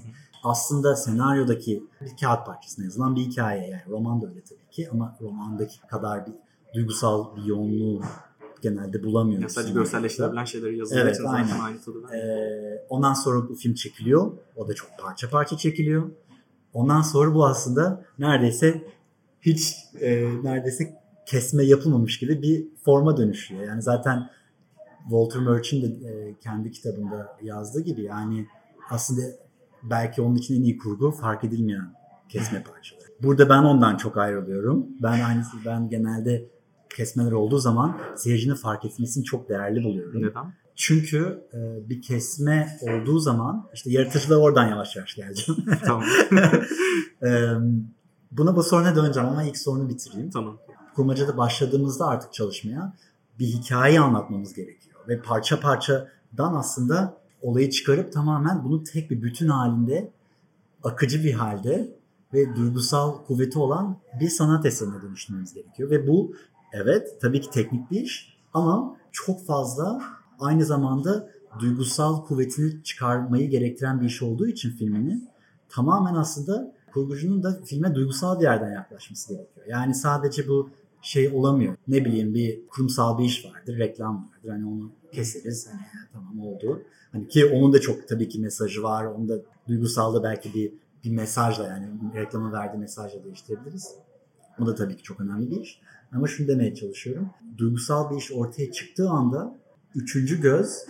Aslında 0.44 0.96
senaryodaki 0.96 1.84
bir 2.00 2.16
kağıt 2.20 2.46
parçasına 2.46 2.84
yazılan 2.84 3.16
bir 3.16 3.20
hikaye 3.20 3.68
yani 3.68 3.82
roman 3.88 4.22
da 4.22 4.26
öyle 4.28 4.40
tabii 4.40 4.70
ki 4.70 4.88
ama 4.92 5.16
romandaki 5.20 5.80
kadar 5.80 6.26
bir 6.26 6.32
duygusal 6.74 7.36
bir 7.36 7.44
yoğunluğu 7.44 8.02
genelde 8.62 9.04
bulamıyoruz. 9.04 9.42
Ya 9.42 9.48
sadece 9.48 9.72
görselleştirilen 9.72 10.44
şeyleri 10.44 10.78
yazıldığı 10.78 11.00
evet, 11.00 11.18
aynen. 11.26 11.60
aynı 11.60 11.80
tadı 11.80 12.02
var. 12.02 12.12
Ee, 12.12 12.86
ondan 12.88 13.14
sonra 13.14 13.48
bu 13.48 13.54
film 13.54 13.74
çekiliyor. 13.74 14.32
O 14.56 14.68
da 14.68 14.74
çok 14.74 14.90
parça 14.98 15.30
parça 15.30 15.56
çekiliyor. 15.56 16.10
Ondan 16.72 17.02
sonra 17.02 17.34
bu 17.34 17.46
aslında 17.46 18.04
neredeyse 18.18 18.82
hiç 19.40 19.76
e, 20.00 20.24
neredeyse 20.42 20.99
kesme 21.30 21.64
yapılmamış 21.64 22.18
gibi 22.18 22.42
bir 22.42 22.66
forma 22.84 23.16
dönüşüyor. 23.16 23.62
Yani 23.62 23.82
zaten 23.82 24.30
Walter 25.02 25.40
Murch'in 25.40 25.82
de 25.82 26.08
e, 26.08 26.34
kendi 26.40 26.70
kitabında 26.70 27.36
yazdığı 27.42 27.80
gibi 27.80 28.02
yani 28.02 28.46
aslında 28.90 29.20
belki 29.82 30.22
onun 30.22 30.34
için 30.34 30.60
en 30.60 30.62
iyi 30.62 30.78
kurgu 30.78 31.10
fark 31.10 31.44
edilmeyen 31.44 31.94
kesme 32.28 32.62
parçaları. 32.62 33.04
Burada 33.22 33.48
ben 33.48 33.62
ondan 33.62 33.96
çok 33.96 34.16
ayrılıyorum. 34.16 34.86
Ben 35.02 35.20
aynısı 35.20 35.56
ben 35.66 35.88
genelde 35.88 36.48
kesmeler 36.96 37.32
olduğu 37.32 37.58
zaman 37.58 37.98
seyircinin 38.16 38.54
fark 38.54 38.84
etmesini 38.84 39.24
çok 39.24 39.48
değerli 39.48 39.84
buluyorum. 39.84 40.22
Neden? 40.22 40.54
Çünkü 40.76 41.44
e, 41.54 41.88
bir 41.88 42.02
kesme 42.02 42.78
olduğu 42.82 43.18
zaman 43.18 43.68
işte 43.74 43.90
yaratıcılığa 43.90 44.38
oradan 44.38 44.68
yavaş 44.68 44.96
yavaş 44.96 45.14
geleceğim. 45.14 45.64
Tamam. 45.84 46.04
e, 47.22 47.28
buna 48.30 48.56
bu 48.56 48.62
soruna 48.62 48.96
döneceğim 48.96 49.28
ama 49.28 49.42
ilk 49.42 49.58
sorunu 49.58 49.88
bitireyim. 49.88 50.30
Tamam. 50.30 50.58
Kurmacada 51.00 51.36
başladığımızda 51.36 52.06
artık 52.06 52.32
çalışmaya 52.32 52.96
bir 53.38 53.46
hikaye 53.46 54.00
anlatmamız 54.00 54.54
gerekiyor. 54.54 54.96
Ve 55.08 55.22
parça 55.22 55.60
parçadan 55.60 56.54
aslında 56.54 57.16
olayı 57.42 57.70
çıkarıp 57.70 58.12
tamamen 58.12 58.64
bunu 58.64 58.84
tek 58.84 59.10
bir 59.10 59.22
bütün 59.22 59.48
halinde 59.48 60.12
akıcı 60.82 61.24
bir 61.24 61.32
halde 61.32 61.96
ve 62.34 62.56
duygusal 62.56 63.24
kuvveti 63.24 63.58
olan 63.58 63.98
bir 64.20 64.28
sanat 64.28 64.66
eserine 64.66 65.02
dönüştürmemiz 65.02 65.54
gerekiyor. 65.54 65.90
Ve 65.90 66.08
bu 66.08 66.34
evet 66.72 67.20
tabii 67.20 67.40
ki 67.40 67.50
teknik 67.50 67.90
bir 67.90 68.00
iş 68.00 68.38
ama 68.54 68.96
çok 69.12 69.46
fazla 69.46 70.02
aynı 70.40 70.64
zamanda 70.64 71.30
duygusal 71.58 72.24
kuvvetini 72.24 72.82
çıkarmayı 72.82 73.50
gerektiren 73.50 74.00
bir 74.00 74.06
iş 74.06 74.22
olduğu 74.22 74.46
için 74.46 74.70
filmini 74.70 75.28
tamamen 75.68 76.14
aslında 76.14 76.72
kurgucunun 76.92 77.42
da 77.42 77.60
filme 77.64 77.94
duygusal 77.94 78.38
bir 78.38 78.44
yerden 78.44 78.72
yaklaşması 78.72 79.34
gerekiyor. 79.34 79.66
Yani 79.66 79.94
sadece 79.94 80.48
bu 80.48 80.70
şey 81.02 81.28
olamıyor. 81.28 81.76
Ne 81.88 82.04
bileyim 82.04 82.34
bir 82.34 82.66
kurumsal 82.66 83.18
bir 83.18 83.24
iş 83.24 83.44
vardır, 83.44 83.78
reklam 83.78 84.30
vardır. 84.30 84.48
Hani 84.50 84.66
onu 84.66 84.92
keseriz. 85.12 85.68
Hani 85.68 85.80
tamam 86.12 86.40
oldu. 86.40 86.82
Hani 87.12 87.28
ki 87.28 87.46
onun 87.46 87.72
da 87.72 87.80
çok 87.80 88.08
tabii 88.08 88.28
ki 88.28 88.40
mesajı 88.40 88.82
var. 88.82 89.04
Onun 89.04 89.28
da 89.28 89.38
duygusal 89.68 90.14
da 90.14 90.22
belki 90.22 90.54
bir 90.54 90.72
bir 91.04 91.10
mesajla 91.10 91.66
yani 91.66 91.86
reklama 92.14 92.52
verdiği 92.52 92.78
mesajla 92.78 93.24
değiştirebiliriz. 93.24 93.94
O 94.60 94.66
da 94.66 94.74
tabii 94.74 94.96
ki 94.96 95.02
çok 95.02 95.20
önemli 95.20 95.50
bir 95.50 95.60
iş. 95.60 95.80
Ama 96.12 96.26
şunu 96.26 96.48
demeye 96.48 96.74
çalışıyorum. 96.74 97.30
Duygusal 97.58 98.10
bir 98.10 98.16
iş 98.16 98.32
ortaya 98.32 98.72
çıktığı 98.72 99.10
anda 99.10 99.58
üçüncü 99.94 100.40
göz 100.40 100.86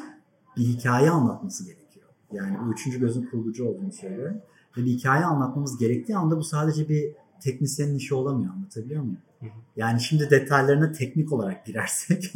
bir 0.57 0.63
hikaye 0.63 1.11
anlatması 1.11 1.65
gerekiyor. 1.65 2.07
Yani 2.33 2.57
bu 2.65 2.73
üçüncü 2.73 3.01
gözün 3.01 3.27
kurgucu 3.27 3.69
olduğunu 3.69 3.93
söylüyorum. 3.93 4.37
Ve 4.77 4.85
bir 4.85 4.91
hikaye 4.91 5.25
anlatmamız 5.25 5.79
gerektiği 5.79 6.17
anda 6.17 6.37
bu 6.37 6.45
sadece 6.45 6.89
bir 6.89 7.15
teknisyenin 7.41 7.95
işi 7.95 8.15
olamıyor. 8.15 8.55
Anlatabiliyor 8.55 9.03
muyum? 9.03 9.19
Yani 9.77 10.01
şimdi 10.01 10.31
detaylarına 10.31 10.93
teknik 10.93 11.33
olarak 11.33 11.67
girersek 11.67 12.33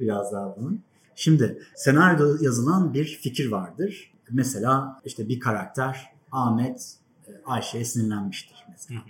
biraz 0.00 0.32
daha 0.32 0.56
bunun. 0.56 0.82
Şimdi 1.14 1.62
senaryoda 1.74 2.44
yazılan 2.44 2.94
bir 2.94 3.04
fikir 3.22 3.50
vardır. 3.50 4.12
Mesela 4.30 5.00
işte 5.04 5.28
bir 5.28 5.40
karakter 5.40 6.12
Ahmet 6.32 6.94
e, 7.28 7.30
Ayşe'ye 7.44 7.84
sinirlenmiştir 7.84 8.64
mesela. 8.70 9.00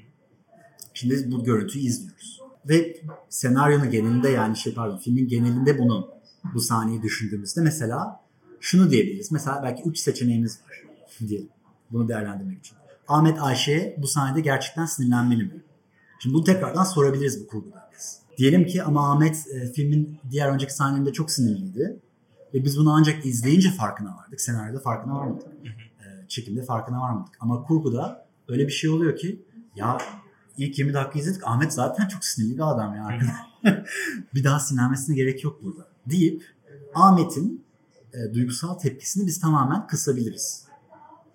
Şimdi 0.95 1.15
biz 1.15 1.33
bu 1.33 1.45
görüntüyü 1.45 1.85
izliyoruz. 1.85 2.41
Ve 2.69 3.01
senaryonun 3.29 3.91
genelinde 3.91 4.29
yani 4.29 4.57
şey 4.57 4.75
pardon 4.75 4.97
filmin 4.97 5.29
genelinde 5.29 5.79
bunu 5.79 6.11
bu 6.55 6.61
sahneyi 6.61 7.03
düşündüğümüzde 7.03 7.61
mesela 7.61 8.21
şunu 8.61 8.91
diyebiliriz. 8.91 9.33
Mesela 9.33 9.61
belki 9.63 9.83
üç 9.89 9.99
seçeneğimiz 9.99 10.61
var 10.61 10.85
diyelim. 11.29 11.49
Bunu 11.91 12.09
değerlendirmek 12.09 12.59
için. 12.59 12.80
Ahmet 13.11 13.43
Ayşe'ye 13.43 13.97
bu 13.99 14.07
sahnede 14.07 14.41
gerçekten 14.41 14.87
sinirlenmeli 14.87 15.45
mi? 15.45 15.63
Şimdi 16.19 16.35
bunu 16.35 16.45
tekrardan 16.45 16.85
sorabiliriz 16.85 17.45
bu 17.45 17.47
kurguda 17.47 17.91
biz. 17.95 18.19
Diyelim 18.39 18.67
ki 18.67 18.83
ama 18.83 19.13
Ahmet 19.13 19.47
e, 19.55 19.73
filmin 19.73 20.19
diğer 20.31 20.49
önceki 20.49 20.75
sahnelerinde 20.75 21.13
çok 21.13 21.31
sinirliydi. 21.31 22.01
Ve 22.55 22.65
biz 22.65 22.79
bunu 22.79 22.93
ancak 22.93 23.27
izleyince 23.27 23.71
farkına 23.71 24.17
vardık. 24.17 24.41
Senaryoda 24.41 24.81
farkına 24.81 25.15
varmadık. 25.15 25.47
E, 25.47 26.29
çekimde 26.29 26.63
farkına 26.63 27.01
varmadık. 27.01 27.37
Ama 27.41 27.63
kurguda 27.63 28.27
öyle 28.49 28.67
bir 28.67 28.73
şey 28.73 28.91
oluyor 28.91 29.17
ki 29.17 29.43
ya 29.77 29.99
ilk 30.57 30.79
20 30.79 30.95
dakika 30.95 31.19
izledik. 31.19 31.43
Ahmet 31.45 31.73
zaten 31.73 32.09
çok 32.09 32.25
sinirli 32.25 32.57
bir 32.57 32.71
adam 32.71 32.95
ya. 32.95 33.21
bir 34.35 34.45
daha 34.45 34.61
sinirlenmesine 34.61 35.17
gerek 35.17 35.45
yok 35.45 35.63
burada. 35.63 35.89
Deyip 36.07 36.45
Ahmet'in 36.95 37.65
e, 38.13 38.35
duygusal 38.35 38.75
tepkisini 38.75 39.27
biz 39.27 39.41
tamamen 39.41 39.87
kısabiliriz. 39.87 40.65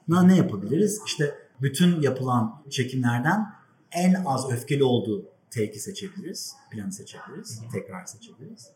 Ne, 0.08 0.28
ne 0.28 0.36
yapabiliriz? 0.36 1.02
İşte 1.06 1.45
bütün 1.62 2.02
yapılan 2.02 2.64
çekimlerden 2.70 3.46
en 3.92 4.14
az 4.26 4.52
öfkeli 4.52 4.84
olduğu 4.84 5.26
take'i 5.50 5.80
seçebiliriz. 5.80 6.54
Planı 6.72 6.92
seçebiliriz. 6.92 7.62
Tekrar 7.72 8.06
seçebiliriz. 8.06 8.70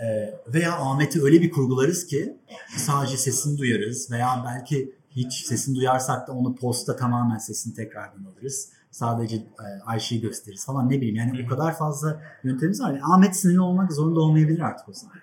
Ee, 0.00 0.34
veya 0.46 0.78
Ahmet'i 0.78 1.22
öyle 1.22 1.40
bir 1.40 1.50
kurgularız 1.50 2.06
ki 2.06 2.36
sadece 2.76 3.16
sesini 3.16 3.58
duyarız 3.58 4.10
veya 4.10 4.44
belki 4.46 4.94
hiç 5.10 5.46
sesini 5.46 5.76
duyarsak 5.76 6.28
da 6.28 6.32
onu 6.32 6.54
posta 6.54 6.96
tamamen 6.96 7.38
sesini 7.38 7.74
tekrardan 7.74 8.24
alırız. 8.24 8.68
Sadece 8.90 9.36
e, 9.36 9.46
Ayşe'yi 9.86 10.20
gösteririz 10.20 10.66
falan 10.66 10.90
ne 10.90 10.96
bileyim 10.96 11.16
yani 11.16 11.44
o 11.46 11.48
kadar 11.48 11.78
fazla 11.78 12.22
yöntemimiz 12.44 12.80
var. 12.80 12.90
Yani 12.90 13.02
Ahmet 13.04 13.36
sinirli 13.36 13.60
olmak 13.60 13.92
zorunda 13.92 14.20
olmayabilir 14.20 14.60
artık 14.60 14.88
o 14.88 14.92
zaman. 14.92 15.16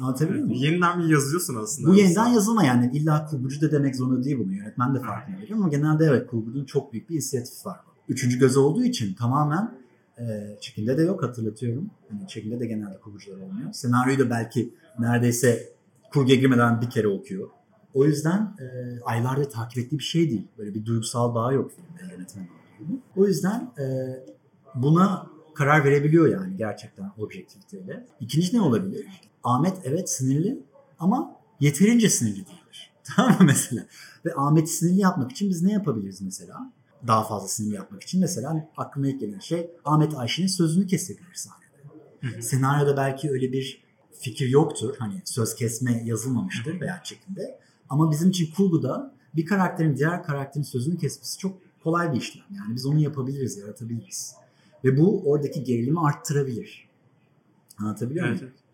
Anlatabiliyor 0.00 0.44
muyum? 0.44 0.62
Yeniden 0.62 1.02
bir 1.02 1.08
yazıyorsun 1.08 1.54
aslında. 1.54 1.88
Bu 1.88 1.94
yeniden 1.94 2.26
yazılma 2.26 2.64
yani 2.64 2.90
illa 2.94 3.26
kurgucu 3.26 3.60
da 3.60 3.72
demek 3.72 3.96
zorunda 3.96 4.24
değil 4.24 4.38
bunu. 4.38 4.52
Yönetmen 4.52 4.94
de 4.94 5.00
farkına 5.00 5.36
varıyor 5.36 5.58
ama 5.58 5.68
genelde 5.68 6.04
evet 6.04 6.26
kurgucunun 6.26 6.64
çok 6.64 6.92
büyük 6.92 7.10
bir 7.10 7.14
inisiyatifi 7.14 7.68
var. 7.68 7.80
Üçüncü 8.08 8.38
göz 8.38 8.56
olduğu 8.56 8.84
için 8.84 9.14
tamamen 9.14 9.78
e, 10.18 10.56
çekimde 10.60 10.98
de 10.98 11.02
yok 11.02 11.22
hatırlatıyorum. 11.22 11.90
Yani 12.12 12.28
çekimde 12.28 12.60
de 12.60 12.66
genelde 12.66 13.00
kurgucular 13.00 13.36
olmuyor. 13.36 13.72
Senaryoyu 13.72 14.18
da 14.18 14.30
belki 14.30 14.74
neredeyse 14.98 15.72
kurguya 16.12 16.36
girmeden 16.36 16.80
bir 16.80 16.90
kere 16.90 17.08
okuyor. 17.08 17.48
O 17.94 18.04
yüzden 18.04 18.56
e, 18.60 18.66
aylarda 19.04 19.48
takip 19.48 19.78
ettiği 19.78 19.98
bir 19.98 20.04
şey 20.04 20.30
değil. 20.30 20.46
Böyle 20.58 20.74
bir 20.74 20.86
duygusal 20.86 21.34
bağ 21.34 21.52
yok 21.52 21.70
filmde 21.70 22.14
yönetmen. 22.14 22.48
O 23.16 23.26
yüzden 23.26 23.70
e, 23.78 23.84
buna 24.74 25.26
karar 25.54 25.84
verebiliyor 25.84 26.28
yani 26.28 26.56
gerçekten 26.56 27.12
objektiviteyle. 27.18 28.06
İkinci 28.20 28.56
ne 28.56 28.60
olabilir? 28.60 29.06
Ahmet 29.48 29.76
evet 29.84 30.10
sinirli 30.10 30.62
ama 30.98 31.36
yeterince 31.60 32.08
sinirli 32.08 32.36
değildir. 32.36 32.92
Tamam 33.16 33.32
mı 33.32 33.38
mesela? 33.40 33.86
Ve 34.24 34.34
Ahmet'i 34.34 34.70
sinirli 34.70 35.00
yapmak 35.00 35.32
için 35.32 35.50
biz 35.50 35.62
ne 35.62 35.72
yapabiliriz 35.72 36.20
mesela? 36.20 36.72
Daha 37.06 37.24
fazla 37.24 37.48
sinirli 37.48 37.74
yapmak 37.74 38.02
için 38.02 38.20
mesela 38.20 38.68
aklıma 38.76 39.08
ilk 39.08 39.20
gelen 39.20 39.38
şey 39.38 39.70
Ahmet 39.84 40.14
Ayşe'nin 40.14 40.46
sözünü 40.46 40.86
kesebilir 40.86 41.34
sahnede. 41.34 42.42
Senaryoda 42.42 42.96
belki 42.96 43.30
öyle 43.30 43.52
bir 43.52 43.84
fikir 44.20 44.48
yoktur. 44.48 44.94
Hani 44.98 45.22
söz 45.24 45.54
kesme 45.54 46.02
yazılmamıştır 46.04 46.80
veya 46.80 47.00
çekimde. 47.04 47.60
Ama 47.88 48.10
bizim 48.10 48.30
için 48.30 48.54
kurguda 48.54 49.14
bir 49.36 49.46
karakterin 49.46 49.96
diğer 49.96 50.22
karakterin 50.22 50.64
sözünü 50.64 50.98
kesmesi 50.98 51.38
çok 51.38 51.58
kolay 51.84 52.12
bir 52.12 52.18
işlem. 52.18 52.44
Yani 52.56 52.74
biz 52.74 52.86
onu 52.86 53.00
yapabiliriz, 53.00 53.56
yaratabiliriz. 53.58 54.34
Ve 54.84 54.98
bu 54.98 55.22
oradaki 55.30 55.64
gerilimi 55.64 56.00
arttırabilir. 56.00 56.88
Anlatabiliyor 57.78 58.26
muyum? 58.26 58.40
Evet. 58.42 58.67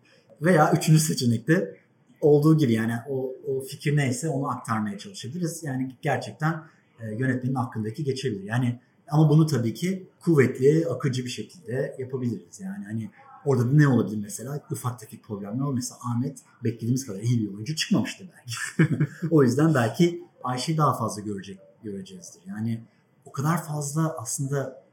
Veya 0.45 0.73
üçüncü 0.77 0.99
seçenekte 0.99 1.77
olduğu 2.21 2.57
gibi 2.57 2.73
yani 2.73 2.93
o, 3.09 3.33
o 3.47 3.61
fikir 3.61 3.97
neyse 3.97 4.29
onu 4.29 4.49
aktarmaya 4.49 4.97
çalışabiliriz. 4.97 5.63
Yani 5.63 5.95
gerçekten 6.01 6.63
e, 6.99 7.15
yönetmenin 7.15 7.55
hakkındaki 7.55 8.03
geçebilir. 8.03 8.43
Yani 8.43 8.79
ama 9.07 9.29
bunu 9.29 9.45
tabii 9.45 9.73
ki 9.73 10.07
kuvvetli, 10.19 10.87
akıcı 10.87 11.25
bir 11.25 11.29
şekilde 11.29 11.95
yapabiliriz. 11.99 12.59
Yani 12.59 12.85
hani 12.85 13.11
orada 13.45 13.65
da 13.65 13.73
ne 13.73 13.87
olabilir 13.87 14.17
mesela? 14.17 14.61
Ufak 14.71 14.99
tefek 14.99 15.23
problemler 15.23 15.63
olur. 15.63 15.73
Mesela 15.73 15.99
Ahmet 16.11 16.39
beklediğimiz 16.63 17.05
kadar 17.05 17.19
iyi 17.19 17.41
bir 17.41 17.53
oyuncu 17.53 17.75
çıkmamıştı 17.75 18.25
belki. 18.37 18.93
o 19.31 19.43
yüzden 19.43 19.73
belki 19.73 20.23
Ayşe'yi 20.43 20.77
daha 20.77 20.97
fazla 20.97 21.21
görecek 21.21 21.59
göreceğizdir. 21.83 22.41
Yani 22.47 22.83
o 23.25 23.31
kadar 23.31 23.63
fazla 23.63 24.15
aslında 24.17 24.83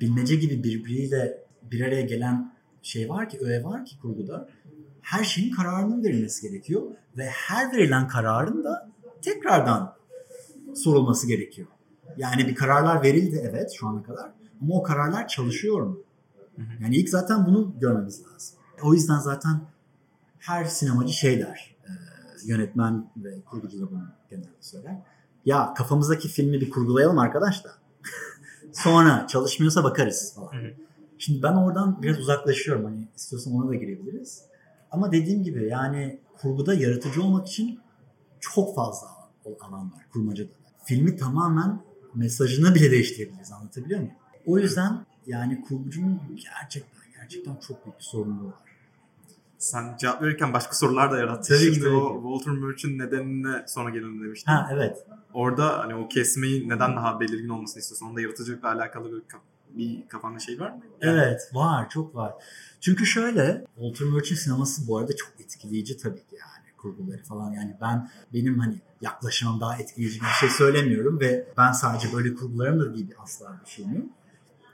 bilmece 0.00 0.36
gibi 0.36 0.64
birbiriyle 0.64 1.38
bir 1.62 1.80
araya 1.80 2.02
gelen 2.02 2.55
şey 2.86 3.08
var 3.08 3.28
ki, 3.28 3.38
öğe 3.40 3.64
var 3.64 3.84
ki 3.84 3.98
kurguda. 3.98 4.48
Her 5.02 5.24
şeyin 5.24 5.50
kararının 5.50 6.04
verilmesi 6.04 6.48
gerekiyor 6.48 6.82
ve 7.16 7.26
her 7.26 7.72
verilen 7.72 8.08
kararın 8.08 8.64
da 8.64 8.90
tekrardan 9.22 9.94
sorulması 10.74 11.28
gerekiyor. 11.28 11.68
Yani 12.16 12.46
bir 12.46 12.54
kararlar 12.54 13.02
verildi 13.02 13.48
evet 13.50 13.72
şu 13.78 13.88
ana 13.88 14.02
kadar 14.02 14.32
ama 14.62 14.74
o 14.74 14.82
kararlar 14.82 15.28
çalışıyor 15.28 15.80
mu? 15.80 15.98
Yani 16.80 16.96
ilk 16.96 17.08
zaten 17.08 17.46
bunu 17.46 17.74
görmemiz 17.80 18.22
lazım. 18.24 18.58
O 18.82 18.94
yüzden 18.94 19.18
zaten 19.18 19.60
her 20.38 20.64
sinemacı 20.64 21.12
şey 21.12 21.40
der, 21.40 21.76
e, 21.84 21.90
yönetmen 22.44 23.10
ve 23.16 23.40
kurgucu 23.40 23.80
da 23.80 23.90
bunu 23.90 24.08
genelde 24.30 24.48
söyler. 24.60 24.96
Ya 25.44 25.74
kafamızdaki 25.74 26.28
filmi 26.28 26.60
bir 26.60 26.70
kurgulayalım 26.70 27.18
arkadaş 27.18 27.64
da. 27.64 27.70
Sonra 28.72 29.26
çalışmıyorsa 29.26 29.84
bakarız 29.84 30.34
falan. 30.34 30.50
Şimdi 31.18 31.42
ben 31.42 31.52
oradan 31.52 32.02
biraz 32.02 32.18
uzaklaşıyorum. 32.18 32.84
Hani 32.84 33.08
istiyorsan 33.16 33.52
ona 33.54 33.68
da 33.68 33.74
girebiliriz. 33.74 34.42
Ama 34.90 35.12
dediğim 35.12 35.42
gibi 35.42 35.68
yani 35.68 36.20
kurguda 36.40 36.74
yaratıcı 36.74 37.22
olmak 37.22 37.48
için 37.48 37.80
çok 38.40 38.74
fazla 38.74 39.06
alan 39.60 39.92
var 39.92 40.06
kurmacada. 40.12 40.48
Filmi 40.84 41.16
tamamen 41.16 41.80
mesajını 42.14 42.74
bile 42.74 42.90
değiştirebiliriz. 42.90 43.52
Anlatabiliyor 43.52 44.00
muyum? 44.00 44.14
O 44.46 44.58
yüzden 44.58 45.06
yani 45.26 45.60
kurgucunun 45.60 46.20
gerçekten 46.36 47.02
gerçekten 47.20 47.56
çok 47.56 47.84
büyük 47.84 47.98
bir 47.98 48.04
sorumluluğu 48.04 48.46
var. 48.46 48.54
Sen 49.58 49.96
cevap 49.96 50.22
verirken 50.22 50.52
başka 50.52 50.74
sorular 50.74 51.12
da 51.12 51.18
yarattın. 51.18 51.54
Tabii 51.54 51.68
ki, 51.68 51.74
Şimdi 51.74 51.86
tabii 51.86 51.94
o. 51.96 52.22
Walter 52.22 52.62
Murch'un 52.62 52.98
nedenine 52.98 53.64
sonra 53.66 53.90
gelelim 53.90 54.24
demiştin. 54.24 54.52
Ha 54.52 54.68
evet. 54.72 55.06
Orada 55.34 55.78
hani 55.78 55.94
o 55.94 56.08
kesmeyi 56.08 56.68
neden 56.68 56.96
daha 56.96 57.20
belirgin 57.20 57.48
olmasını 57.48 57.80
istiyorsun? 57.80 58.06
Onda 58.06 58.20
yaratıcılıkla 58.20 58.72
alakalı 58.72 59.12
bir, 59.12 59.22
bir 59.74 60.08
kafanda 60.08 60.38
şey 60.38 60.60
var 60.60 60.70
mı? 60.70 60.80
Yani- 61.02 61.18
Evet 61.20 61.50
var 61.52 61.90
çok 61.90 62.14
var. 62.14 62.34
Çünkü 62.80 63.06
şöyle 63.06 63.64
Walter 63.74 64.06
Murch'in 64.08 64.34
sineması 64.34 64.88
bu 64.88 64.98
arada 64.98 65.16
çok 65.16 65.40
etkileyici 65.40 65.96
tabii 65.96 66.18
ki 66.26 66.36
yani 66.40 66.76
kurguları 66.76 67.22
falan. 67.22 67.52
Yani 67.52 67.76
ben 67.80 68.10
benim 68.34 68.58
hani 68.58 68.80
yaklaşımım 69.00 69.60
daha 69.60 69.76
etkileyici 69.76 70.20
bir 70.20 70.26
şey 70.26 70.48
söylemiyorum 70.48 71.20
ve 71.20 71.48
ben 71.56 71.72
sadece 71.72 72.12
böyle 72.12 72.34
kurgularımdır 72.34 72.94
gibi 72.94 73.14
asla 73.18 73.60
bir 73.64 73.70
şeyim 73.70 73.94
yok. 73.94 74.06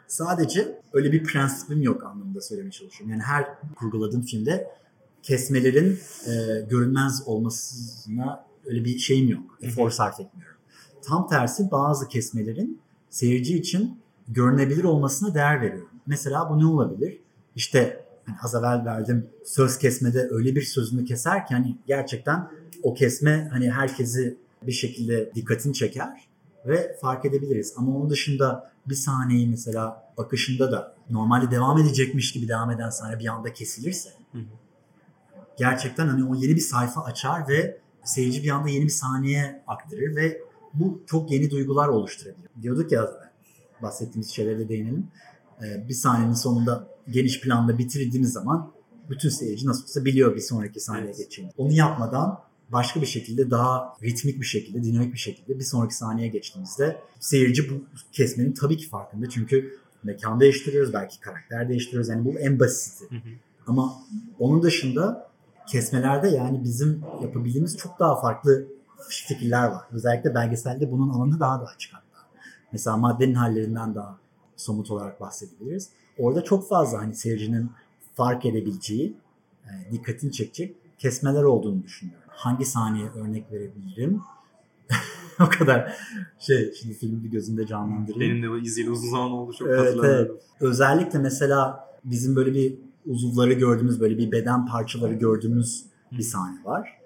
Sadece 0.06 0.80
öyle 0.92 1.12
bir 1.12 1.24
prensibim 1.24 1.82
yok 1.82 2.04
anlamında 2.04 2.40
söylemeye 2.40 2.70
çalışıyorum. 2.70 3.10
Yani 3.10 3.22
her 3.22 3.46
kurguladığım 3.74 4.22
filmde 4.22 4.70
kesmelerin 5.22 5.98
e, 6.26 6.60
görünmez 6.70 7.22
olmasına 7.26 8.46
öyle 8.64 8.84
bir 8.84 8.98
şeyim 8.98 9.28
yok. 9.28 9.58
Efor 9.62 9.90
sarf 9.90 10.20
etmiyorum. 10.20 10.56
Tam 11.02 11.28
tersi 11.28 11.70
bazı 11.70 12.08
kesmelerin 12.08 12.80
seyirci 13.10 13.58
için 13.58 14.01
görünebilir 14.32 14.84
olmasına 14.84 15.34
değer 15.34 15.60
veriyorum. 15.60 15.90
Mesela 16.06 16.50
bu 16.50 16.60
ne 16.60 16.66
olabilir? 16.66 17.20
İşte 17.56 18.04
hani 18.26 18.36
az 18.42 18.54
evvel 18.54 18.84
verdim 18.84 19.30
söz 19.44 19.78
kesmede 19.78 20.28
öyle 20.30 20.54
bir 20.54 20.62
sözünü 20.62 21.04
keser 21.04 21.46
ki 21.46 21.54
hani 21.54 21.76
gerçekten 21.86 22.50
o 22.82 22.94
kesme 22.94 23.48
hani 23.52 23.70
herkesi 23.70 24.36
bir 24.62 24.72
şekilde 24.72 25.34
dikkatini 25.34 25.74
çeker 25.74 26.28
ve 26.66 26.96
fark 27.00 27.24
edebiliriz. 27.24 27.74
Ama 27.76 27.96
onun 27.96 28.10
dışında 28.10 28.72
bir 28.86 28.94
sahneyi 28.94 29.48
mesela 29.48 30.12
akışında 30.18 30.72
da 30.72 30.94
normalde 31.10 31.50
devam 31.50 31.78
edecekmiş 31.78 32.32
gibi 32.32 32.48
devam 32.48 32.70
eden 32.70 32.90
sahne 32.90 33.18
bir 33.18 33.26
anda 33.26 33.52
kesilirse 33.52 34.10
Hı 34.32 34.38
hı. 34.38 34.42
gerçekten 35.58 36.08
hani 36.08 36.24
o 36.24 36.34
yeni 36.34 36.56
bir 36.56 36.60
sayfa 36.60 37.04
açar 37.04 37.48
ve 37.48 37.78
seyirci 38.04 38.42
bir 38.42 38.50
anda 38.50 38.68
yeni 38.68 38.84
bir 38.84 38.90
sahneye 38.90 39.62
aktarır 39.66 40.16
ve 40.16 40.42
bu 40.74 41.02
çok 41.06 41.30
yeni 41.30 41.50
duygular 41.50 41.88
oluşturabilir. 41.88 42.48
Diyorduk 42.62 42.92
ya 42.92 43.31
bahsettiğimiz 43.82 44.30
şeylere 44.30 44.58
de 44.58 44.68
değinelim. 44.68 45.06
Ee, 45.62 45.88
bir 45.88 45.94
sahnenin 45.94 46.34
sonunda 46.34 46.88
geniş 47.10 47.40
planda 47.40 47.78
bitirdiğimiz 47.78 48.32
zaman 48.32 48.72
bütün 49.10 49.28
seyirci 49.28 49.66
nasıl 49.66 49.82
olsa 49.82 50.04
biliyor 50.04 50.36
bir 50.36 50.40
sonraki 50.40 50.80
sahneye 50.80 51.04
Evet. 51.04 51.16
geçeceğini. 51.18 51.52
Onu 51.56 51.72
yapmadan 51.72 52.40
başka 52.72 53.00
bir 53.00 53.06
şekilde 53.06 53.50
daha 53.50 53.96
ritmik 54.02 54.40
bir 54.40 54.46
şekilde, 54.46 54.82
dinamik 54.84 55.12
bir 55.12 55.18
şekilde 55.18 55.58
bir 55.58 55.64
sonraki 55.64 55.94
sahneye 55.94 56.28
geçtiğimizde 56.28 56.96
seyirci 57.20 57.70
bu 57.70 57.84
kesmenin 58.12 58.52
tabii 58.52 58.76
ki 58.76 58.88
farkında. 58.88 59.28
Çünkü 59.28 59.78
mekan 60.02 60.40
değiştiriyoruz, 60.40 60.92
belki 60.92 61.20
karakter 61.20 61.68
değiştiriyoruz. 61.68 62.08
Yani 62.08 62.24
bu 62.24 62.38
en 62.38 62.60
basiti. 62.60 63.14
Hı 63.14 63.18
hı. 63.18 63.28
Ama 63.66 63.94
onun 64.38 64.62
dışında 64.62 65.30
kesmelerde 65.66 66.28
yani 66.28 66.64
bizim 66.64 67.04
yapabildiğimiz 67.22 67.76
çok 67.76 67.98
daha 67.98 68.20
farklı 68.20 68.66
fikirler 69.08 69.68
var. 69.68 69.82
Özellikle 69.92 70.34
belgeselde 70.34 70.92
bunun 70.92 71.08
alanı 71.10 71.40
daha 71.40 71.60
da 71.60 71.64
açık. 71.64 71.92
Mesela 72.72 72.96
maddenin 72.96 73.34
hallerinden 73.34 73.94
daha 73.94 74.18
somut 74.56 74.90
olarak 74.90 75.20
bahsedebiliriz. 75.20 75.88
Orada 76.18 76.44
çok 76.44 76.68
fazla 76.68 76.98
hani 76.98 77.14
seyircinin 77.14 77.70
fark 78.14 78.46
edebileceği, 78.46 79.16
e, 79.64 79.92
dikkatini 79.92 80.32
çekecek 80.32 80.76
kesmeler 80.98 81.42
olduğunu 81.42 81.82
düşünüyorum. 81.82 82.22
Hangi 82.28 82.64
sahneye 82.64 83.10
örnek 83.10 83.52
verebilirim? 83.52 84.20
o 85.40 85.48
kadar 85.58 85.96
şey 86.38 86.72
şimdi 86.74 86.94
filmi 86.94 87.24
bir 87.24 87.30
gözümde 87.30 87.66
canlandırayım. 87.66 88.20
Benim 88.20 88.42
de 88.42 88.50
bu 88.50 88.58
izleyeli 88.58 88.90
uzun 88.90 89.10
zaman 89.10 89.30
oldu 89.30 89.52
çok 89.58 89.68
Evet, 89.68 89.80
hatırlamıyorum. 89.80 90.38
Özellikle 90.60 91.18
mesela 91.18 91.88
bizim 92.04 92.36
böyle 92.36 92.54
bir 92.54 92.74
uzuvları 93.06 93.52
gördüğümüz, 93.52 94.00
böyle 94.00 94.18
bir 94.18 94.32
beden 94.32 94.66
parçaları 94.66 95.14
gördüğümüz 95.14 95.84
bir 96.12 96.22
sahne 96.22 96.64
var. 96.64 96.98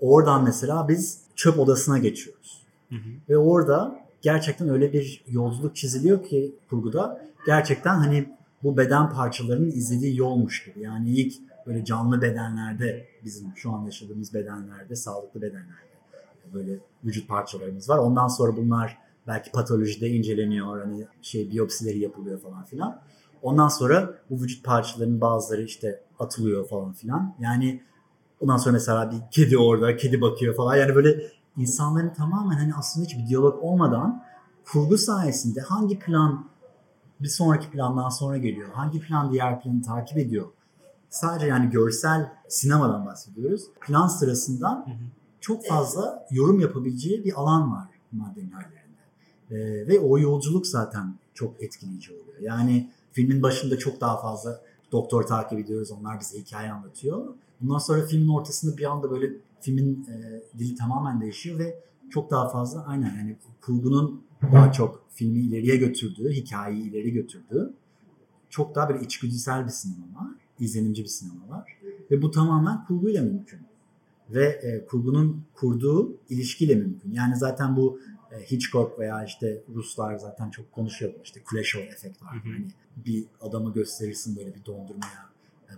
Oradan 0.00 0.44
mesela 0.44 0.88
biz 0.88 1.20
çöp 1.36 1.58
odasına 1.58 1.98
geçiyoruz. 1.98 2.62
Hı 2.88 2.94
hı. 2.94 3.10
Ve 3.28 3.38
orada 3.38 4.01
gerçekten 4.22 4.68
öyle 4.68 4.92
bir 4.92 5.24
yolculuk 5.28 5.76
çiziliyor 5.76 6.24
ki 6.24 6.54
kurguda 6.70 7.26
gerçekten 7.46 7.94
hani 7.94 8.28
bu 8.62 8.76
beden 8.76 9.10
parçalarının 9.10 9.70
izlediği 9.70 10.16
yolmuş 10.16 10.64
gibi. 10.64 10.80
Yani 10.84 11.10
ilk 11.10 11.34
böyle 11.66 11.84
canlı 11.84 12.22
bedenlerde 12.22 13.06
bizim 13.24 13.52
şu 13.56 13.72
an 13.72 13.84
yaşadığımız 13.84 14.34
bedenlerde, 14.34 14.96
sağlıklı 14.96 15.42
bedenlerde 15.42 15.92
böyle 16.54 16.78
vücut 17.04 17.28
parçalarımız 17.28 17.88
var. 17.88 17.98
Ondan 17.98 18.28
sonra 18.28 18.56
bunlar 18.56 18.98
belki 19.26 19.50
patolojide 19.52 20.08
inceleniyor. 20.08 20.82
Hani 20.82 21.06
şey 21.22 21.50
biyopsileri 21.50 21.98
yapılıyor 21.98 22.40
falan 22.40 22.64
filan. 22.64 23.00
Ondan 23.42 23.68
sonra 23.68 24.14
bu 24.30 24.42
vücut 24.42 24.64
parçalarının 24.64 25.20
bazıları 25.20 25.62
işte 25.62 26.00
atılıyor 26.18 26.68
falan 26.68 26.92
filan. 26.92 27.34
Yani 27.40 27.82
ondan 28.40 28.56
sonra 28.56 28.72
mesela 28.72 29.10
bir 29.10 29.16
kedi 29.30 29.58
orada, 29.58 29.96
kedi 29.96 30.20
bakıyor 30.20 30.56
falan. 30.56 30.76
Yani 30.76 30.94
böyle 30.94 31.22
insanların 31.56 32.14
tamamen 32.14 32.56
hani 32.56 32.74
aslında 32.74 33.06
hiçbir 33.06 33.26
diyalog 33.26 33.64
olmadan 33.64 34.24
kurgu 34.64 34.98
sayesinde 34.98 35.60
hangi 35.60 35.98
plan 35.98 36.46
bir 37.20 37.28
sonraki 37.28 37.70
plandan 37.70 38.08
sonra 38.08 38.36
geliyor, 38.36 38.68
hangi 38.72 39.00
plan 39.00 39.32
diğer 39.32 39.60
planı 39.60 39.82
takip 39.82 40.18
ediyor. 40.18 40.46
Sadece 41.10 41.46
yani 41.46 41.70
görsel 41.70 42.32
sinemadan 42.48 43.06
bahsediyoruz. 43.06 43.62
Plan 43.80 44.08
sırasında 44.08 44.86
çok 45.40 45.66
fazla 45.66 46.26
yorum 46.30 46.60
yapabileceği 46.60 47.24
bir 47.24 47.40
alan 47.40 47.72
var 47.72 47.88
maddenin 48.12 48.50
hallerinde. 48.50 49.02
Ee, 49.50 49.88
ve 49.88 50.00
o 50.00 50.18
yolculuk 50.18 50.66
zaten 50.66 51.14
çok 51.34 51.62
etkileyici 51.62 52.12
oluyor. 52.12 52.38
Yani 52.40 52.90
filmin 53.12 53.42
başında 53.42 53.78
çok 53.78 54.00
daha 54.00 54.20
fazla 54.20 54.60
doktor 54.92 55.22
takip 55.22 55.58
ediyoruz. 55.58 55.90
Onlar 55.90 56.20
bize 56.20 56.38
hikaye 56.38 56.72
anlatıyor. 56.72 57.34
Bundan 57.60 57.78
sonra 57.78 58.06
filmin 58.06 58.28
ortasında 58.28 58.76
bir 58.76 58.90
anda 58.90 59.10
böyle 59.10 59.30
filmin 59.62 60.06
e, 60.08 60.42
dili 60.58 60.74
tamamen 60.74 61.20
değişiyor 61.20 61.58
ve 61.58 61.78
çok 62.10 62.30
daha 62.30 62.48
fazla 62.48 62.86
aynen 62.86 63.16
yani 63.16 63.36
kurgunun 63.60 64.24
daha 64.52 64.72
çok 64.72 65.06
filmi 65.10 65.40
ileriye 65.40 65.76
götürdüğü, 65.76 66.32
hikayeyi 66.32 66.90
ileri 66.90 67.12
götürdüğü 67.12 67.74
çok 68.52 68.74
daha 68.74 68.88
böyle 68.88 69.04
içgüdüsel 69.04 69.64
bir 69.64 69.70
sinema 69.70 70.06
var. 70.06 70.30
izlenimci 70.58 71.02
bir 71.02 71.08
sinema 71.08 71.48
var. 71.48 71.78
Ve 72.10 72.22
bu 72.22 72.30
tamamen 72.30 72.84
kurguyla 72.84 73.22
mümkün. 73.22 73.60
Ve 74.30 74.44
e, 74.44 74.86
kurgunun 74.86 75.44
kurduğu 75.54 76.16
ilişkiyle 76.28 76.74
mümkün. 76.74 77.12
Yani 77.12 77.36
zaten 77.36 77.76
bu 77.76 78.00
e, 78.32 78.50
Hitchcock 78.50 78.98
veya 78.98 79.24
işte 79.24 79.62
Ruslar 79.74 80.18
zaten 80.18 80.50
çok 80.50 80.72
konuşuyor. 80.72 81.12
İşte 81.24 81.42
Kuleshov 81.42 81.80
efekt 81.80 82.22
var. 82.22 82.34
Hı 82.44 82.48
hı. 82.48 82.52
Hani 82.52 82.66
bir 82.96 83.24
adamı 83.40 83.72
gösterirsin 83.72 84.36
böyle 84.36 84.54
bir 84.54 84.64
dondurmaya 84.64 85.31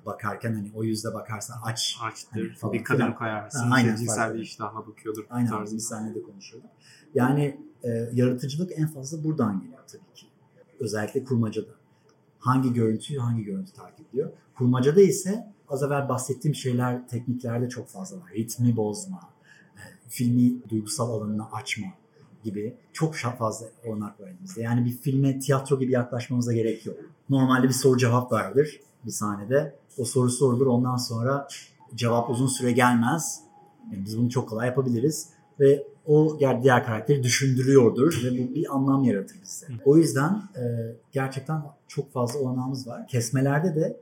bakarken 0.07 0.55
hani 0.55 0.71
o 0.75 0.85
yüzde 0.85 1.15
bakarsan 1.15 1.57
aç 1.65 1.99
Açtır. 2.03 2.31
Hani 2.31 2.55
falan 2.55 2.73
bir 2.73 2.85
kadın 2.85 3.13
koyarsın. 3.13 3.59
Ha, 3.59 3.75
aynen, 3.75 3.97
cinsel 3.97 4.35
bir 4.35 4.41
iştahla 4.41 4.87
bakıyordur. 4.87 5.25
Aynen 5.31 5.51
tarzında. 5.51 5.77
biz 5.77 5.89
seninle 5.89 6.15
de 6.15 6.23
konuşuyorduk. 6.23 6.71
Yani 7.15 7.61
e, 7.85 7.89
yaratıcılık 8.13 8.79
en 8.79 8.87
fazla 8.87 9.25
buradan 9.25 9.61
geliyor 9.61 9.79
tabii 9.87 10.15
ki. 10.15 10.27
Özellikle 10.81 11.25
kurmacada. 11.25 11.71
Hangi 12.39 12.73
görüntüyü 12.73 13.19
hangi 13.19 13.45
görüntü 13.45 13.73
takip 13.73 14.09
ediyor. 14.09 14.31
Kurmacada 14.59 15.01
ise 15.01 15.47
az 15.69 15.83
evvel 15.83 16.09
bahsettiğim 16.09 16.55
şeyler 16.55 17.09
tekniklerde 17.09 17.69
çok 17.69 17.89
fazla 17.89 18.17
var. 18.17 18.31
Ritmi 18.35 18.77
bozma, 18.77 19.21
e, 19.77 19.83
filmi 20.09 20.69
duygusal 20.69 21.11
alanını 21.11 21.53
açma 21.53 21.87
gibi 22.45 22.77
çok 22.93 23.15
fazla 23.15 23.67
olanak 23.85 24.21
var 24.21 24.29
elimizde. 24.29 24.63
Yani 24.63 24.85
bir 24.85 24.93
filme 24.93 25.39
tiyatro 25.39 25.79
gibi 25.79 25.93
yaklaşmamıza 25.93 26.53
gerek 26.53 26.87
yok. 26.87 26.97
Normalde 27.29 27.69
bir 27.69 27.73
soru 27.73 27.99
cevap 27.99 28.33
vardır 28.33 28.81
bir 29.07 29.11
sahnede. 29.11 29.75
O 29.99 30.05
soru 30.05 30.31
sorulur 30.31 30.67
ondan 30.67 30.97
sonra 30.97 31.49
cevap 31.95 32.31
uzun 32.31 32.47
süre 32.47 32.73
gelmez. 32.73 33.41
Yani 33.93 34.05
biz 34.05 34.19
bunu 34.19 34.31
çok 34.31 34.49
kolay 34.49 34.67
yapabiliriz 34.67 35.29
ve 35.61 35.87
o 36.07 36.39
diğer 36.63 36.85
karakteri 36.85 37.23
düşündürüyordur 37.23 38.21
ve 38.25 38.31
bu 38.31 38.55
bir 38.55 38.75
anlam 38.75 39.05
yaratır 39.05 39.37
bizde. 39.43 39.67
O 39.85 39.97
yüzden 39.97 40.43
e, 40.57 40.63
gerçekten 41.13 41.63
çok 41.89 42.13
fazla 42.13 42.39
olanağımız 42.39 42.87
var. 42.87 43.09
Kesmelerde 43.09 43.75
de 43.75 43.97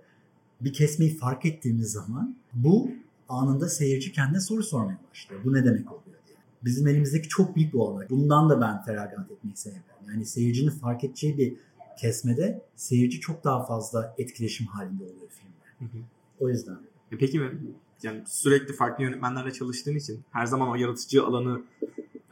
bir 0.60 0.72
kesmeyi 0.72 1.16
fark 1.16 1.44
ettiğimiz 1.46 1.92
zaman 1.92 2.36
bu 2.52 2.90
anında 3.28 3.68
seyirci 3.68 4.12
kendine 4.12 4.40
soru 4.40 4.62
sormaya 4.62 4.98
başlıyor. 5.10 5.40
Bu 5.44 5.52
ne 5.52 5.64
demek 5.64 5.92
oluyor 5.92 6.18
diye. 6.26 6.36
Bizim 6.64 6.86
elimizdeki 6.88 7.28
çok 7.28 7.56
büyük 7.56 7.74
bir 7.74 7.78
olanak. 7.78 8.10
Bundan 8.10 8.50
da 8.50 8.60
ben 8.60 8.82
feragat 8.82 9.30
etmeyi 9.30 9.56
seviyorum. 9.56 9.86
Yani 10.08 10.26
seyircinin 10.26 10.70
fark 10.70 11.04
edeceği 11.04 11.38
bir 11.38 11.54
kesmede 11.98 12.62
seyirci 12.76 13.20
çok 13.20 13.44
daha 13.44 13.64
fazla 13.64 14.14
etkileşim 14.18 14.66
halinde 14.66 15.04
oluyor 15.04 15.28
filmde. 15.30 15.61
Hı 15.82 15.98
hı. 15.98 16.02
O 16.40 16.48
yüzden. 16.48 16.78
E 17.12 17.16
Peki 17.18 17.42
yani 18.02 18.22
sürekli 18.26 18.74
farklı 18.74 19.04
yönetmenlerle 19.04 19.52
çalıştığın 19.52 19.96
için 19.96 20.20
her 20.30 20.46
zaman 20.46 20.68
o 20.68 20.74
yaratıcı 20.74 21.24
alanı 21.24 21.62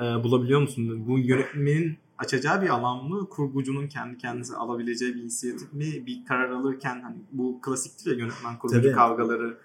e, 0.00 0.04
bulabiliyor 0.04 0.60
musun? 0.60 1.06
Bu 1.08 1.18
yönetmenin 1.18 1.96
açacağı 2.18 2.62
bir 2.62 2.68
alan 2.68 3.04
mı? 3.08 3.28
Kurgucunun 3.28 3.88
kendi 3.88 4.18
kendisi 4.18 4.56
alabileceği 4.56 5.14
bir 5.14 5.22
inisiyatif 5.22 5.72
mi? 5.72 6.06
Bir 6.06 6.24
karar 6.24 6.50
alırken 6.50 7.00
hani 7.02 7.16
bu 7.32 7.60
klasiktir 7.60 8.10
ya 8.10 8.16
yönetmen 8.16 8.58
kurgucu 8.58 8.82
Tabii. 8.82 8.92
kavgaları. 8.92 9.58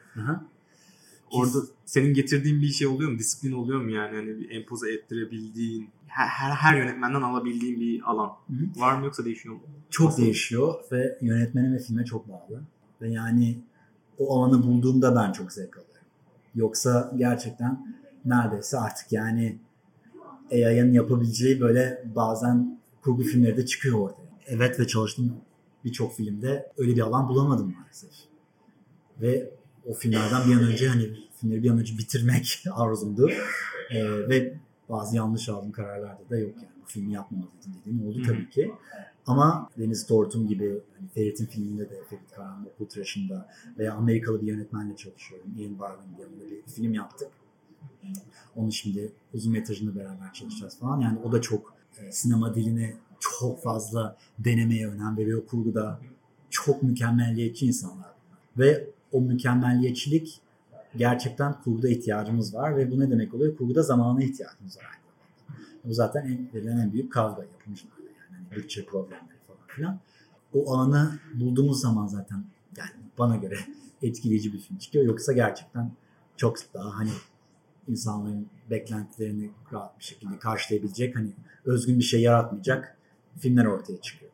Orada 1.31 1.57
senin 1.85 2.13
getirdiğin 2.13 2.61
bir 2.61 2.67
şey 2.67 2.87
oluyor 2.87 3.11
mu? 3.11 3.19
Disiplin 3.19 3.51
oluyor 3.51 3.81
mu 3.81 3.91
yani? 3.91 4.15
Hani 4.15 4.39
bir 4.39 4.49
empoze 4.49 4.93
ettirebildiğin, 4.93 5.89
her, 6.07 6.27
her, 6.27 6.51
her 6.51 6.77
yönetmenden 6.77 7.21
alabildiğin 7.21 7.79
bir 7.79 8.01
alan. 8.11 8.31
Hı 8.47 8.53
hı. 8.53 8.79
Var 8.81 8.97
mı 8.97 9.05
yoksa 9.05 9.25
değişiyor 9.25 9.55
mu? 9.55 9.61
çok 9.89 10.07
Nasıl? 10.07 10.23
değişiyor 10.23 10.73
ve 10.91 11.17
yönetmene 11.21 11.73
ve 11.73 11.79
filme 11.79 12.05
çok 12.05 12.29
bağlı. 12.29 12.63
Ve 13.01 13.09
yani 13.09 13.57
o 14.19 14.39
alanı 14.39 14.63
bulduğumda 14.63 15.15
ben 15.15 15.31
çok 15.31 15.51
zevk 15.51 15.77
alıyorum. 15.77 16.07
Yoksa 16.55 17.13
gerçekten 17.17 17.95
neredeyse 18.25 18.79
artık 18.79 19.11
yani 19.11 19.59
AI'ın 20.51 20.93
yapabileceği 20.93 21.61
böyle 21.61 22.03
bazen 22.15 22.79
kurgu 23.01 23.23
filmleri 23.23 23.57
de 23.57 23.65
çıkıyor 23.65 23.99
ortaya. 23.99 24.25
Evet 24.47 24.79
ve 24.79 24.87
çalıştığım 24.87 25.33
birçok 25.85 26.15
filmde 26.15 26.71
öyle 26.77 26.95
bir 26.95 27.01
alan 27.01 27.29
bulamadım 27.29 27.75
maalesef. 27.79 28.11
Ve 29.21 29.49
o 29.85 29.93
filmlerden 29.93 30.49
bir 30.49 30.55
an 30.55 30.63
önce 30.63 30.87
hani 30.87 31.09
filmleri 31.41 31.63
bir 31.63 31.69
an 31.69 31.79
önce 31.79 31.97
bitirmek 31.97 32.63
arzumdu. 32.71 33.29
Ee, 33.91 34.29
ve 34.29 34.53
bazı 34.89 35.15
yanlış 35.15 35.49
aldığım 35.49 35.71
kararlarda 35.71 36.29
da 36.29 36.37
yok 36.37 36.55
yani. 36.55 36.75
Bu 36.83 36.87
filmi 36.87 37.13
yapmamalıydım 37.13 37.73
dediğim 37.79 38.07
oldu 38.07 38.21
tabii 38.27 38.49
ki. 38.49 38.71
Ama 39.27 39.69
Deniz 39.77 40.05
Tortum 40.05 40.47
gibi 40.47 40.81
hani 40.99 41.07
Ferit'in 41.07 41.45
filminde 41.45 41.89
de 41.89 42.03
Ferit 42.09 42.31
Karan 42.35 42.67
Okul 42.75 43.01
veya 43.77 43.93
Amerikalı 43.93 44.41
bir 44.41 44.47
yönetmenle 44.47 44.95
çalışıyorum. 44.95 45.47
Ian 45.57 45.77
diye 46.17 46.27
onunla 46.27 46.51
bir 46.51 46.71
film 46.71 46.93
yaptık. 46.93 47.27
Onu 48.55 48.71
şimdi 48.71 49.11
uzun 49.33 49.51
metrajında 49.51 49.95
beraber 49.95 50.33
çalışacağız 50.33 50.79
falan. 50.79 50.99
Yani 50.99 51.19
o 51.19 51.31
da 51.31 51.41
çok 51.41 51.73
e, 51.97 52.11
sinema 52.11 52.55
diline 52.55 52.93
çok 53.19 53.63
fazla 53.63 54.17
denemeye 54.39 54.87
önem 54.87 55.17
veriyor. 55.17 55.47
Kurguda 55.47 55.99
çok 56.49 56.83
mükemmelliyetçi 56.83 57.65
insanlar. 57.65 58.09
Ve 58.57 58.87
o 59.11 59.21
mükemmelliyetçilik 59.21 60.41
gerçekten 60.97 61.61
kurguda 61.61 61.89
ihtiyacımız 61.89 62.53
var 62.55 62.77
ve 62.77 62.91
bu 62.91 62.99
ne 62.99 63.11
demek 63.11 63.33
oluyor? 63.33 63.57
Kurguda 63.57 63.83
zamana 63.83 64.23
ihtiyacımız 64.23 64.77
var. 64.77 64.99
Bu 65.83 65.93
zaten 65.93 66.49
en, 66.53 66.67
en 66.67 66.93
büyük 66.93 67.11
kavga. 67.11 67.45
Hani 67.65 67.75
bütçe 68.55 68.85
problemleri 68.85 69.39
falan 69.47 69.67
filan. 69.67 69.99
O 70.53 70.73
alanı 70.73 71.19
bulduğumuz 71.33 71.81
zaman 71.81 72.07
zaten 72.07 72.43
yani 72.77 72.91
bana 73.17 73.35
göre 73.35 73.57
etkileyici 74.01 74.53
bir 74.53 74.59
film 74.59 74.77
çıkıyor. 74.77 75.05
Yoksa 75.05 75.33
gerçekten 75.33 75.91
çok 76.37 76.57
daha 76.73 76.97
hani 76.97 77.11
insanların 77.87 78.47
beklentilerini 78.69 79.51
rahat 79.73 79.99
bir 79.99 80.03
şekilde 80.03 80.39
karşılayabilecek 80.39 81.15
hani 81.15 81.33
özgün 81.65 81.99
bir 81.99 82.03
şey 82.03 82.21
yaratmayacak 82.21 82.97
filmler 83.39 83.65
ortaya 83.65 84.01
çıkıyor. 84.01 84.31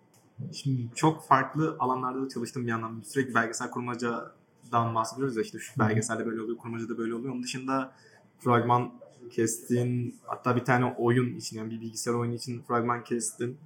Şimdi 0.51 0.87
çok 0.95 1.23
farklı 1.23 1.75
alanlarda 1.79 2.25
da 2.25 2.29
çalıştım 2.29 2.63
bir 2.63 2.69
yandan. 2.69 3.01
Sürekli 3.05 3.35
belgesel 3.35 3.71
kurmacadan 3.71 4.95
bahsediyoruz 4.95 5.35
ya 5.35 5.43
işte 5.43 5.59
şu 5.59 5.79
belgeselde 5.79 6.25
böyle 6.25 6.41
oluyor, 6.41 6.57
kurmacada 6.57 6.97
böyle 6.97 7.15
oluyor. 7.15 7.33
Onun 7.33 7.43
dışında 7.43 7.93
fragman 8.39 8.91
kestin, 9.31 10.15
hatta 10.25 10.55
bir 10.55 10.65
tane 10.65 10.85
oyun 10.85 11.35
için 11.35 11.57
yani 11.57 11.71
bir 11.71 11.81
bilgisayar 11.81 12.13
oyunu 12.13 12.33
için 12.33 12.61
fragman 12.61 13.03
kestin. 13.03 13.57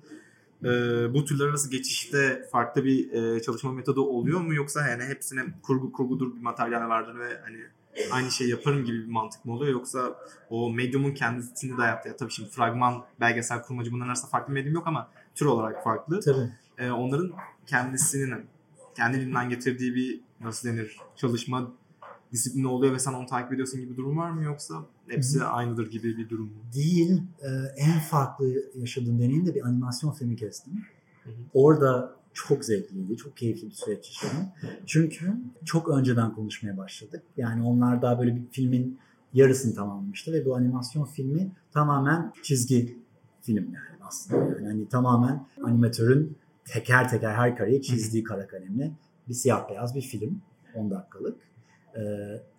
Ee, 0.64 1.14
bu 1.14 1.26
türler 1.26 1.48
arası 1.48 1.72
geçişte 1.72 2.48
farklı 2.52 2.86
bir 2.86 3.12
e, 3.12 3.42
çalışma 3.42 3.72
metodu 3.72 4.02
oluyor 4.02 4.42
mu 4.42 4.54
yoksa 4.54 4.88
yani 4.88 5.04
hepsine 5.04 5.42
kurgu 5.64 5.92
kurgudur 5.92 6.36
bir 6.36 6.42
materyal 6.42 6.90
vardır 6.90 7.20
ve 7.20 7.42
hani 7.44 7.58
aynı 8.12 8.32
şey 8.32 8.50
yaparım 8.50 8.86
gibi 8.86 8.98
bir 9.00 9.12
mantık 9.12 9.46
mı 9.46 9.54
oluyor 9.54 9.72
yoksa 9.72 10.16
o 10.50 10.74
medyumun 10.74 11.12
kendisini 11.12 11.78
de 11.78 11.82
hayatta 11.82 12.10
ya 12.10 12.16
tabii 12.16 12.32
şimdi 12.32 12.50
fragman, 12.50 13.06
belgesel, 13.20 13.62
kurmacı 13.62 13.92
bunların 13.92 14.10
arasında 14.10 14.32
farklı 14.32 14.54
medyum 14.54 14.74
yok 14.74 14.88
ama 14.88 15.10
tür 15.36 15.46
olarak 15.46 15.84
farklı. 15.84 16.20
Tabii. 16.20 16.50
Ee, 16.78 16.92
onların 16.92 17.32
kendisinin 17.68 18.46
kendiliğinden 18.96 19.50
getirdiği 19.50 19.96
bir 19.96 20.22
nasıl 20.42 20.70
denir 20.70 20.98
çalışma 21.16 21.72
disiplini 22.36 22.68
oluyor 22.68 22.94
ve 22.94 23.00
sen 23.00 23.14
onu 23.14 23.26
takip 23.26 23.54
ediyorsun 23.54 23.80
gibi 23.80 23.92
bir 23.92 23.98
durum 23.98 24.18
var 24.18 24.30
mı 24.30 24.44
yoksa 24.44 24.86
hepsi 25.08 25.40
Hı. 25.40 25.46
aynıdır 25.46 25.92
gibi 25.92 26.18
bir 26.18 26.30
durum 26.30 26.46
mu? 26.46 26.62
Değil. 26.76 27.22
Ee, 27.42 27.48
en 27.78 28.00
farklı 28.00 28.54
yaşadığım 28.76 29.20
deneyim 29.20 29.46
de 29.46 29.56
bir 29.56 29.68
animasyon 29.68 30.12
filmi 30.12 30.36
kestim. 30.36 30.74
Hı 31.24 31.30
hı. 31.30 31.34
Orada 31.54 32.16
çok 32.34 32.66
zevkliydi, 32.66 33.18
çok 33.18 33.38
keyifli 33.38 33.68
bir 33.68 33.74
süreç 33.74 34.08
yaşadım. 34.08 34.48
Çünkü 34.86 35.34
çok 35.66 35.90
önceden 35.90 36.36
konuşmaya 36.36 36.78
başladık. 36.78 37.24
Yani 37.38 37.64
onlar 37.64 38.02
daha 38.02 38.20
böyle 38.20 38.36
bir 38.36 38.42
filmin 38.52 39.00
yarısını 39.34 39.76
tamamlamıştı 39.76 40.34
ve 40.34 40.46
bu 40.46 40.56
animasyon 40.56 41.06
filmi 41.06 41.52
tamamen 41.72 42.34
çizgi 42.44 42.98
film 43.42 43.66
yani 43.66 44.04
aslında. 44.08 44.46
Yani 44.46 44.68
hani 44.68 44.90
tamamen 44.90 45.46
animatörün 45.64 46.38
teker 46.66 47.10
teker 47.10 47.34
her 47.34 47.58
kareyi 47.58 47.82
çizdiği 47.82 48.24
kara 48.24 48.48
kalemle 48.48 48.92
bir 49.30 49.34
siyah 49.34 49.70
beyaz 49.70 49.96
bir 49.96 50.02
film. 50.02 50.42
10 50.76 50.92
dakikalık. 50.92 51.38
Ee, 51.96 52.02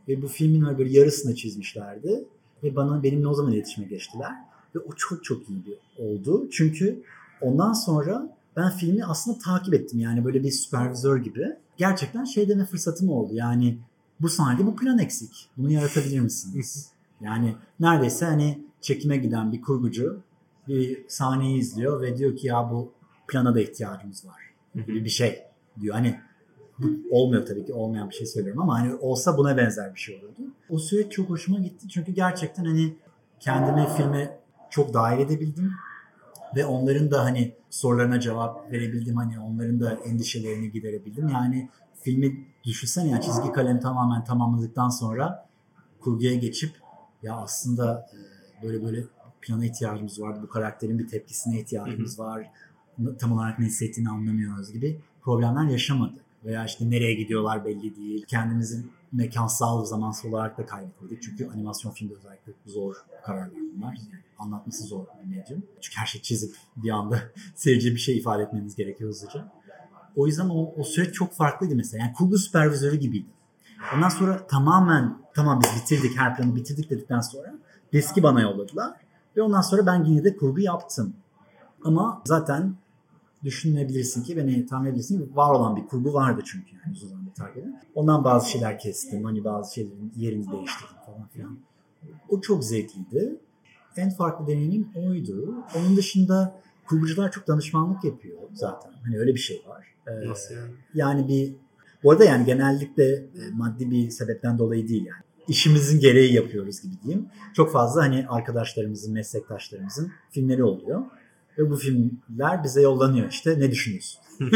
ve 0.09 0.23
bu 0.23 0.29
filmin 0.29 0.79
böyle 0.79 0.99
yarısını 0.99 1.35
çizmişlerdi. 1.35 2.25
Ve 2.63 2.77
bana 2.77 3.03
benimle 3.03 3.29
o 3.29 3.35
zaman 3.35 3.53
iletişime 3.53 3.87
geçtiler. 3.87 4.33
Ve 4.75 4.79
o 4.79 4.93
çok 4.97 5.25
çok 5.25 5.49
iyi 5.49 5.63
bir 5.67 6.05
oldu. 6.05 6.49
Çünkü 6.51 7.03
ondan 7.41 7.73
sonra 7.73 8.37
ben 8.57 8.71
filmi 8.71 9.05
aslında 9.05 9.39
takip 9.39 9.75
ettim. 9.75 9.99
Yani 9.99 10.25
böyle 10.25 10.43
bir 10.43 10.51
süpervizör 10.51 11.17
gibi. 11.17 11.57
Gerçekten 11.77 12.25
şey 12.25 12.49
deme 12.49 12.65
fırsatım 12.65 13.09
oldu. 13.09 13.35
Yani 13.35 13.79
bu 14.21 14.29
sahnede 14.29 14.67
bu 14.67 14.77
plan 14.77 14.99
eksik. 14.99 15.49
Bunu 15.57 15.73
yaratabilir 15.73 16.21
misiniz? 16.21 16.89
Yani 17.21 17.57
neredeyse 17.81 18.25
hani 18.25 18.65
çekime 18.81 19.17
giden 19.17 19.53
bir 19.53 19.61
kurgucu 19.61 20.21
bir 20.69 21.05
sahneyi 21.09 21.59
izliyor 21.59 22.03
ve 22.03 22.19
diyor 22.19 22.37
ki 22.37 22.47
ya 22.47 22.71
bu 22.71 22.93
plana 23.29 23.55
da 23.55 23.61
ihtiyacımız 23.61 24.27
var 24.27 24.41
gibi 24.75 25.05
bir 25.05 25.11
şey 25.11 25.43
diyor. 25.81 25.95
Hani 25.95 26.21
olmuyor 27.11 27.47
tabii 27.47 27.65
ki 27.65 27.73
olmayan 27.73 28.11
bir 28.11 28.15
şey 28.15 28.27
söylüyorum 28.27 28.63
ama 28.63 28.79
hani 28.81 28.95
olsa 28.95 29.39
buna 29.39 29.57
benzer 29.57 29.95
bir 29.95 30.01
şey 30.01 30.17
olurdu. 30.17 30.41
O 30.71 30.79
süreç 30.79 31.13
çok 31.13 31.31
hoşuma 31.31 31.59
gitti 31.59 31.89
çünkü 31.89 32.13
gerçekten 32.13 32.65
hani 32.65 32.97
kendimi 33.41 33.89
filme 33.97 34.39
çok 34.71 34.95
dahil 34.95 35.21
edebildim 35.21 35.73
ve 36.57 36.67
onların 36.67 37.11
da 37.11 37.25
hani 37.25 37.55
sorularına 37.71 38.21
cevap 38.21 38.73
verebildim 38.73 39.17
hani 39.17 39.41
onların 39.41 39.81
da 39.81 39.99
endişelerini 40.05 40.73
giderebildim. 40.73 41.29
Yani 41.29 41.69
filmi 42.01 42.47
düşünsene 42.65 43.09
ya 43.11 43.21
çizgi 43.21 43.53
kalem 43.53 43.81
tamamen 43.81 44.25
tamamladıktan 44.25 44.89
sonra 44.89 45.47
kurguya 46.01 46.35
geçip 46.35 46.71
ya 47.23 47.37
aslında 47.37 48.11
e, 48.13 48.63
böyle 48.63 48.85
böyle 48.85 49.05
plana 49.41 49.65
ihtiyacımız 49.65 50.21
vardı. 50.21 50.41
Bu 50.43 50.49
karakterin 50.49 50.99
bir 50.99 51.09
tepkisine 51.09 51.61
ihtiyacımız 51.61 52.19
var. 52.19 52.51
Tam 53.19 53.33
olarak 53.33 53.59
ne 53.59 53.67
hissettiğini 53.67 54.11
anlamıyoruz 54.11 54.73
gibi 54.73 55.01
problemler 55.23 55.71
yaşamadık. 55.71 56.26
Veya 56.45 56.65
işte 56.65 56.91
nereye 56.91 57.15
gidiyorlar 57.15 57.65
belli 57.65 57.97
değil. 57.97 58.25
Kendimizi 58.29 58.87
mekansal 59.13 59.85
zamansal 59.85 60.29
olarak 60.29 60.59
da 60.59 60.67
kaybetmedik. 60.67 61.23
Çünkü 61.23 61.49
animasyon 61.49 61.93
filmde 61.93 62.15
özellikle 62.15 62.53
zor 62.67 62.97
kararlar 63.25 63.61
bunlar. 63.77 63.93
Yani 63.93 64.23
anlatması 64.39 64.85
zor 64.85 65.05
bir 65.23 65.37
medyum. 65.37 65.63
Çünkü 65.81 65.97
her 65.97 66.07
şey 66.07 66.23
çizip 66.23 66.57
bir 66.77 66.91
anda 66.91 67.23
seyirciye 67.55 67.95
bir 67.95 68.01
şey 68.01 68.19
ifade 68.19 68.43
etmeniz 68.43 68.77
gerekiyor 68.77 69.11
hızlıca. 69.11 69.53
O 70.17 70.27
yüzden 70.27 70.49
o, 70.49 70.73
o 70.77 70.85
süreç 70.85 71.15
çok 71.15 71.33
farklıydı 71.33 71.77
mesela. 71.77 72.05
Yani 72.05 72.13
kurgu 72.13 72.39
süpervizörü 72.39 72.97
gibiydi. 72.97 73.27
Ondan 73.95 74.09
sonra 74.09 74.47
tamamen 74.47 75.19
tamam 75.35 75.61
biz 75.63 75.83
bitirdik 75.83 76.19
her 76.19 76.37
planı 76.37 76.57
bitirdik 76.57 76.91
dedikten 76.91 77.21
sonra 77.21 77.55
diski 77.93 78.23
bana 78.23 78.41
yolladılar. 78.41 78.97
Ve 79.37 79.43
ondan 79.43 79.61
sonra 79.61 79.87
ben 79.87 80.05
yine 80.05 80.25
de 80.25 80.37
kurgu 80.37 80.61
yaptım. 80.61 81.15
Ama 81.85 82.23
zaten 82.25 82.75
düşünebilirsin 83.47 84.23
ki 84.23 84.37
beni 84.37 84.67
tahmin 84.67 84.87
edebilirsin 84.87 85.19
ki 85.19 85.37
var 85.37 85.51
olan 85.55 85.77
bir 85.77 85.87
kurgu 85.87 86.15
vardı 86.15 86.43
çünkü 86.45 86.77
yani 86.87 86.97
takip 87.35 87.57
edin. 87.57 87.77
Ondan 87.95 88.25
bazı 88.25 88.51
şeyler 88.51 88.79
kestim. 88.79 89.25
Hani 89.25 89.45
bazı 89.45 89.75
şeylerin 89.75 90.13
yerini 90.17 90.53
değiştirdim 90.53 90.97
falan 91.07 91.29
filan. 91.29 91.59
O 92.29 92.41
çok 92.41 92.65
zevkliydi. 92.65 93.37
En 93.97 94.11
farklı 94.11 94.47
deneyimim 94.47 94.89
oydu. 94.95 95.55
Onun 95.77 95.97
dışında 95.97 96.61
kurgucular 96.89 97.33
çok 97.33 97.49
danışmanlık 97.49 98.05
yapıyor 98.05 98.39
zaten. 98.55 98.93
Hani 99.05 99.19
öyle 99.19 99.35
bir 99.35 99.41
şey 99.41 99.63
var. 99.69 99.87
Ee, 100.07 100.29
Nasıl 100.29 100.55
yani? 100.55 100.71
yani 100.95 101.29
bir 101.29 101.55
bu 102.05 102.11
arada 102.11 102.25
yani 102.25 102.45
genellikle 102.45 103.05
e, 103.15 103.51
maddi 103.53 103.91
bir 103.91 104.11
sebepten 104.11 104.59
dolayı 104.59 104.89
değil 104.89 105.07
yani. 105.07 105.23
İşimizin 105.49 106.01
gereği 106.01 106.35
yapıyoruz 106.35 106.81
gibi 106.83 106.95
diyeyim. 107.05 107.27
Çok 107.55 107.73
fazla 107.73 108.03
hani 108.03 108.27
arkadaşlarımızın, 108.29 109.15
meslektaşlarımızın 109.15 110.13
filmleri 110.31 110.65
oluyor. 110.65 111.03
Ve 111.59 111.71
bu 111.71 111.77
filmler 111.77 112.65
bize 112.65 112.83
yollanıyor 112.83 113.29
işte. 113.31 113.61
Ne 113.61 113.71
düşünüyorsun? 113.71 114.23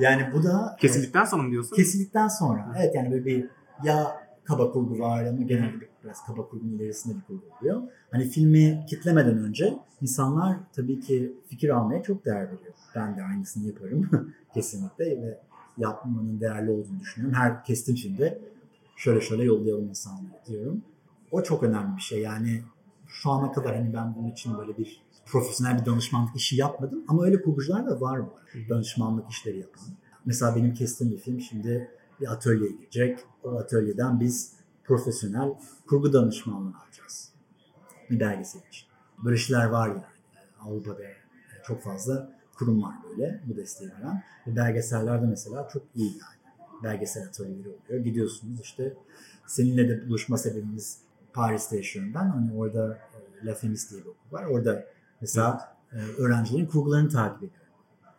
yani 0.00 0.22
bu 0.34 0.42
da 0.44 0.76
Kesildikten 0.80 1.24
sonra 1.24 1.42
mı 1.42 1.50
diyorsun? 1.50 1.76
kesildikten 1.76 2.28
sonra. 2.28 2.74
Evet 2.78 2.94
yani 2.94 3.10
böyle 3.10 3.24
bir 3.24 3.48
ya 3.84 4.22
kaba 4.44 4.72
kurgu 4.72 4.98
var 4.98 5.24
ama 5.24 5.42
genelde 5.42 5.88
biraz 6.04 6.26
kaba 6.26 6.48
kurgunun 6.48 6.72
ilerisinde 6.72 7.14
bir 7.16 7.22
kurgu 7.22 7.42
oluyor. 7.60 7.82
Hani 8.10 8.24
filmi 8.28 8.84
kitlemeden 8.88 9.38
önce 9.38 9.74
insanlar 10.00 10.56
tabii 10.72 11.00
ki 11.00 11.32
fikir 11.48 11.68
almaya 11.68 12.02
çok 12.02 12.24
değer 12.24 12.42
veriyor. 12.46 12.74
Ben 12.94 13.16
de 13.16 13.22
aynısını 13.22 13.66
yaparım 13.66 14.10
kesinlikle 14.54 15.04
ve 15.04 15.38
yapmanın 15.78 16.40
değerli 16.40 16.70
olduğunu 16.70 17.00
düşünüyorum. 17.00 17.38
Her 17.38 17.64
kestim 17.64 17.94
filmde 17.94 18.38
şöyle 18.96 19.20
şöyle 19.20 19.44
yollayalım 19.44 19.88
insanlara 19.88 20.44
diyorum. 20.46 20.82
O 21.30 21.42
çok 21.42 21.62
önemli 21.62 21.96
bir 21.96 22.02
şey. 22.02 22.20
Yani 22.20 22.62
şu 23.06 23.30
ana 23.30 23.52
kadar 23.52 23.76
hani 23.76 23.94
ben 23.94 24.14
bunun 24.14 24.28
için 24.28 24.58
böyle 24.58 24.78
bir 24.78 25.02
profesyonel 25.26 25.80
bir 25.80 25.86
danışmanlık 25.86 26.36
işi 26.36 26.56
yapmadım 26.56 27.04
ama 27.08 27.24
öyle 27.24 27.42
kurgucular 27.42 27.86
da 27.86 28.00
var 28.00 28.18
var. 28.18 28.40
Danışmanlık 28.68 29.30
işleri 29.30 29.58
yapan. 29.58 29.84
Mesela 30.24 30.56
benim 30.56 30.74
kestiğim 30.74 31.12
bir 31.12 31.18
film 31.18 31.40
şimdi 31.40 31.90
bir 32.20 32.32
atölyeye 32.32 32.72
girecek. 32.72 33.18
O 33.42 33.58
atölyeden 33.58 34.20
biz 34.20 34.52
profesyonel 34.84 35.54
kurgu 35.86 36.12
danışmanlığı 36.12 36.72
alacağız. 36.84 37.32
Bir 38.10 38.20
belgesel 38.20 38.60
için. 38.68 38.88
Böyle 39.24 39.36
şeyler 39.36 39.66
var 39.66 39.88
yani. 39.88 40.02
Avrupa'da 40.60 41.02
çok 41.66 41.82
fazla 41.82 42.32
kurum 42.54 42.82
var 42.82 42.94
böyle 43.08 43.40
bu 43.46 43.56
desteği 43.56 43.90
veren. 43.90 44.22
Ve 44.46 44.56
belgesellerde 44.56 45.26
mesela 45.26 45.68
çok 45.72 45.82
iyi 45.94 46.10
yani. 46.10 46.62
Belgesel 46.82 47.26
atölyeleri 47.28 47.68
oluyor. 47.68 48.04
Gidiyorsunuz 48.04 48.60
işte 48.60 48.94
seninle 49.46 49.88
de 49.88 50.08
buluşma 50.08 50.38
sebebimiz 50.38 50.98
Paris'te 51.32 51.76
yaşıyorum 51.76 52.14
ben. 52.14 52.28
Hani 52.28 52.52
orada 52.54 52.98
e, 53.42 53.46
La 53.46 53.54
Femis 53.54 53.90
diye 53.90 54.00
bir 54.00 54.06
okul 54.06 54.32
var. 54.32 54.44
Orada 54.44 54.84
mesela 55.22 55.76
e, 55.92 55.96
öğrencilerin 56.18 56.66
kurgularını 56.66 57.08
takip 57.08 57.38
ediyorum. 57.38 57.66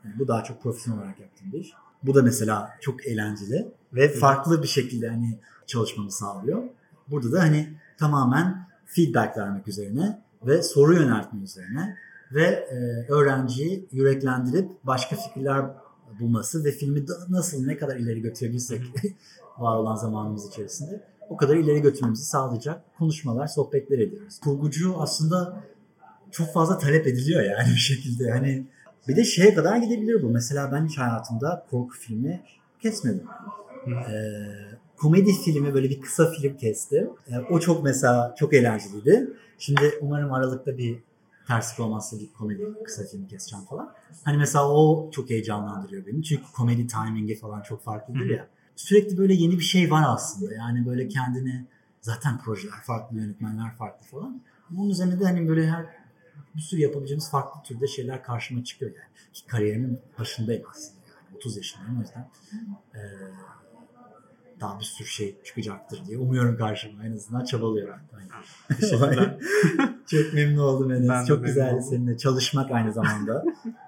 Yani 0.06 0.20
bu 0.20 0.28
daha 0.28 0.44
çok 0.44 0.64
profesyonel 0.64 1.00
olarak 1.00 1.20
yaptığım 1.20 1.52
bir 1.52 1.60
iş. 1.60 1.74
Bu 2.04 2.16
da 2.16 2.22
mesela 2.24 2.70
çok 2.82 3.06
eğlenceli 3.06 3.72
ve 3.94 4.14
farklı 4.14 4.64
bir 4.64 4.68
şekilde 4.68 5.10
hani 5.10 5.40
çalışmamı 5.68 6.12
sağlıyor. 6.12 6.64
Burada 7.08 7.32
da 7.32 7.40
hani 7.40 7.74
tamamen 7.98 8.68
feedback 8.86 9.38
vermek 9.38 9.68
üzerine 9.68 10.22
ve 10.46 10.64
soru 10.64 10.94
yöneltme 10.94 11.44
üzerine 11.44 11.98
ve 12.32 12.46
e, 12.46 12.76
öğrenciyi 13.12 13.88
yüreklendirip 13.92 14.72
başka 14.84 15.16
fikirler 15.16 15.66
bulması 16.20 16.66
ve 16.66 16.72
filmi 16.72 17.06
nasıl 17.30 17.66
ne 17.66 17.78
kadar 17.78 17.96
ileri 17.96 18.22
götürebilirsek 18.22 18.82
var 19.58 19.76
olan 19.76 19.96
zamanımız 19.96 20.48
içerisinde 20.48 21.04
o 21.30 21.38
kadar 21.38 21.56
ileri 21.56 21.82
götürmemizi 21.82 22.26
sağlayacak 22.26 22.98
konuşmalar, 22.98 23.48
sohbetler 23.48 24.00
ediyoruz. 24.00 24.40
Kurgucu 24.40 24.96
aslında 24.98 25.64
çok 26.34 26.54
fazla 26.54 26.78
talep 26.78 27.08
ediliyor 27.08 27.44
yani 27.44 27.70
bir 27.70 27.80
şekilde. 27.80 28.32
Hani 28.32 28.64
bir 29.08 29.16
de 29.16 29.24
şeye 29.24 29.54
kadar 29.54 29.78
gidebilir 29.78 30.24
bu. 30.24 30.30
Mesela 30.30 30.72
ben 30.72 30.86
hiç 30.88 30.98
hayatımda 30.98 31.66
korku 31.70 31.98
filmi 31.98 32.42
kesmedim. 32.82 33.24
Ee, 33.88 34.24
komedi 34.98 35.32
filmi 35.46 35.74
böyle 35.74 35.90
bir 35.90 36.02
kısa 36.02 36.32
film 36.32 36.58
kestim. 36.58 37.10
Ee, 37.28 37.40
o 37.50 37.60
çok 37.60 37.84
mesela 37.84 38.36
çok 38.38 38.54
eğlenceliydi. 38.54 39.30
Şimdi 39.58 39.94
umarım 40.02 40.34
Aralık'ta 40.34 40.78
bir 40.78 41.04
terslik 41.48 41.80
olmazsa 41.80 42.20
bir 42.20 42.34
komedi 42.34 42.64
kısa 42.86 43.04
film 43.04 43.28
keseceğim 43.28 43.66
falan. 43.66 43.94
Hani 44.24 44.38
mesela 44.38 44.70
o 44.70 45.12
çok 45.12 45.30
heyecanlandırıyor 45.30 46.06
beni. 46.06 46.24
Çünkü 46.24 46.44
komedi 46.56 46.88
timingi 46.88 47.36
falan 47.36 47.62
çok 47.62 47.84
farklıdır 47.84 48.26
ya. 48.26 48.48
Sürekli 48.76 49.18
böyle 49.18 49.34
yeni 49.34 49.54
bir 49.54 49.64
şey 49.64 49.92
var 49.92 50.04
aslında. 50.08 50.54
Yani 50.54 50.86
böyle 50.86 51.08
kendini 51.08 51.66
zaten 52.02 52.38
projeler 52.38 52.82
farklı, 52.84 53.18
yönetmenler 53.18 53.76
farklı 53.76 54.06
falan. 54.06 54.42
Bunun 54.70 54.90
üzerine 54.90 55.20
de 55.20 55.24
hani 55.24 55.48
böyle 55.48 55.68
her 55.68 55.86
bir 56.56 56.62
sürü 56.62 56.82
yapabileceğimiz 56.82 57.32
farklı 57.32 57.62
türde 57.64 57.88
şeyler 57.88 58.24
karşıma 58.24 58.64
çıkıyor 58.64 58.92
yani. 58.92 59.34
Ki 59.34 59.48
kariyerimin 59.48 60.00
başındayım 60.20 60.64
aslında 60.72 61.00
yani. 61.08 61.38
30 61.38 61.58
yaşındayım 61.58 61.98
o 61.98 62.02
yüzden. 62.02 62.30
Ee, 62.96 63.00
daha 64.62 64.80
bir 64.80 64.86
sürü 64.86 65.08
şey 65.08 65.36
çıkacaktır 65.44 66.06
diye 66.06 66.18
umuyorum 66.18 66.58
karşıma. 66.58 67.06
En 67.06 67.12
azından 67.12 67.46
çabalıyorum. 67.46 67.96
Teşekkürler. 68.80 69.38
Çok 70.08 70.34
memnun 70.34 70.58
oldum 70.64 70.92
Enes. 70.92 71.10
Ben 71.10 71.26
Çok 71.26 71.40
oldum. 71.40 71.82
seninle 71.90 72.18
çalışmak 72.18 72.72
aynı 72.72 72.94
zamanda. 72.94 73.44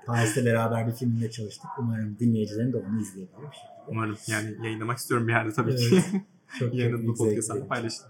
Paris'te 0.05 0.45
beraber 0.45 0.87
bir 0.87 0.91
filmde 0.91 1.31
çalıştık. 1.31 1.69
Umarım 1.79 2.17
dinleyicilerin 2.19 2.73
de 2.73 2.77
onu 2.77 3.01
izleyebilir. 3.01 3.57
Umarım 3.87 4.17
yani 4.27 4.55
yayınlamak 4.63 4.97
istiyorum 4.97 5.27
bir 5.27 5.33
yerde 5.33 5.51
tabii 5.53 5.71
Evet. 5.71 5.79
ki. 5.79 6.03
Çok 6.59 6.71
çok 6.79 7.07
bu 7.07 7.15
podcast'ı 7.15 7.67
paylaşın. 7.67 8.05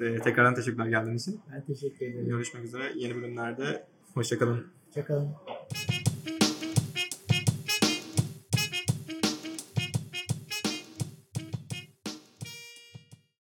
Ee, 0.00 0.18
tekrardan 0.18 0.54
teşekkürler 0.54 0.86
geldiğin 0.86 1.16
için. 1.16 1.40
Ben 1.52 1.64
teşekkür 1.64 2.06
ederim. 2.06 2.28
Görüşmek 2.28 2.64
üzere 2.64 2.92
yeni 2.96 3.16
bölümlerde. 3.16 3.84
Hoşçakalın. 4.14 4.66
Hoşçakalın. 4.86 5.30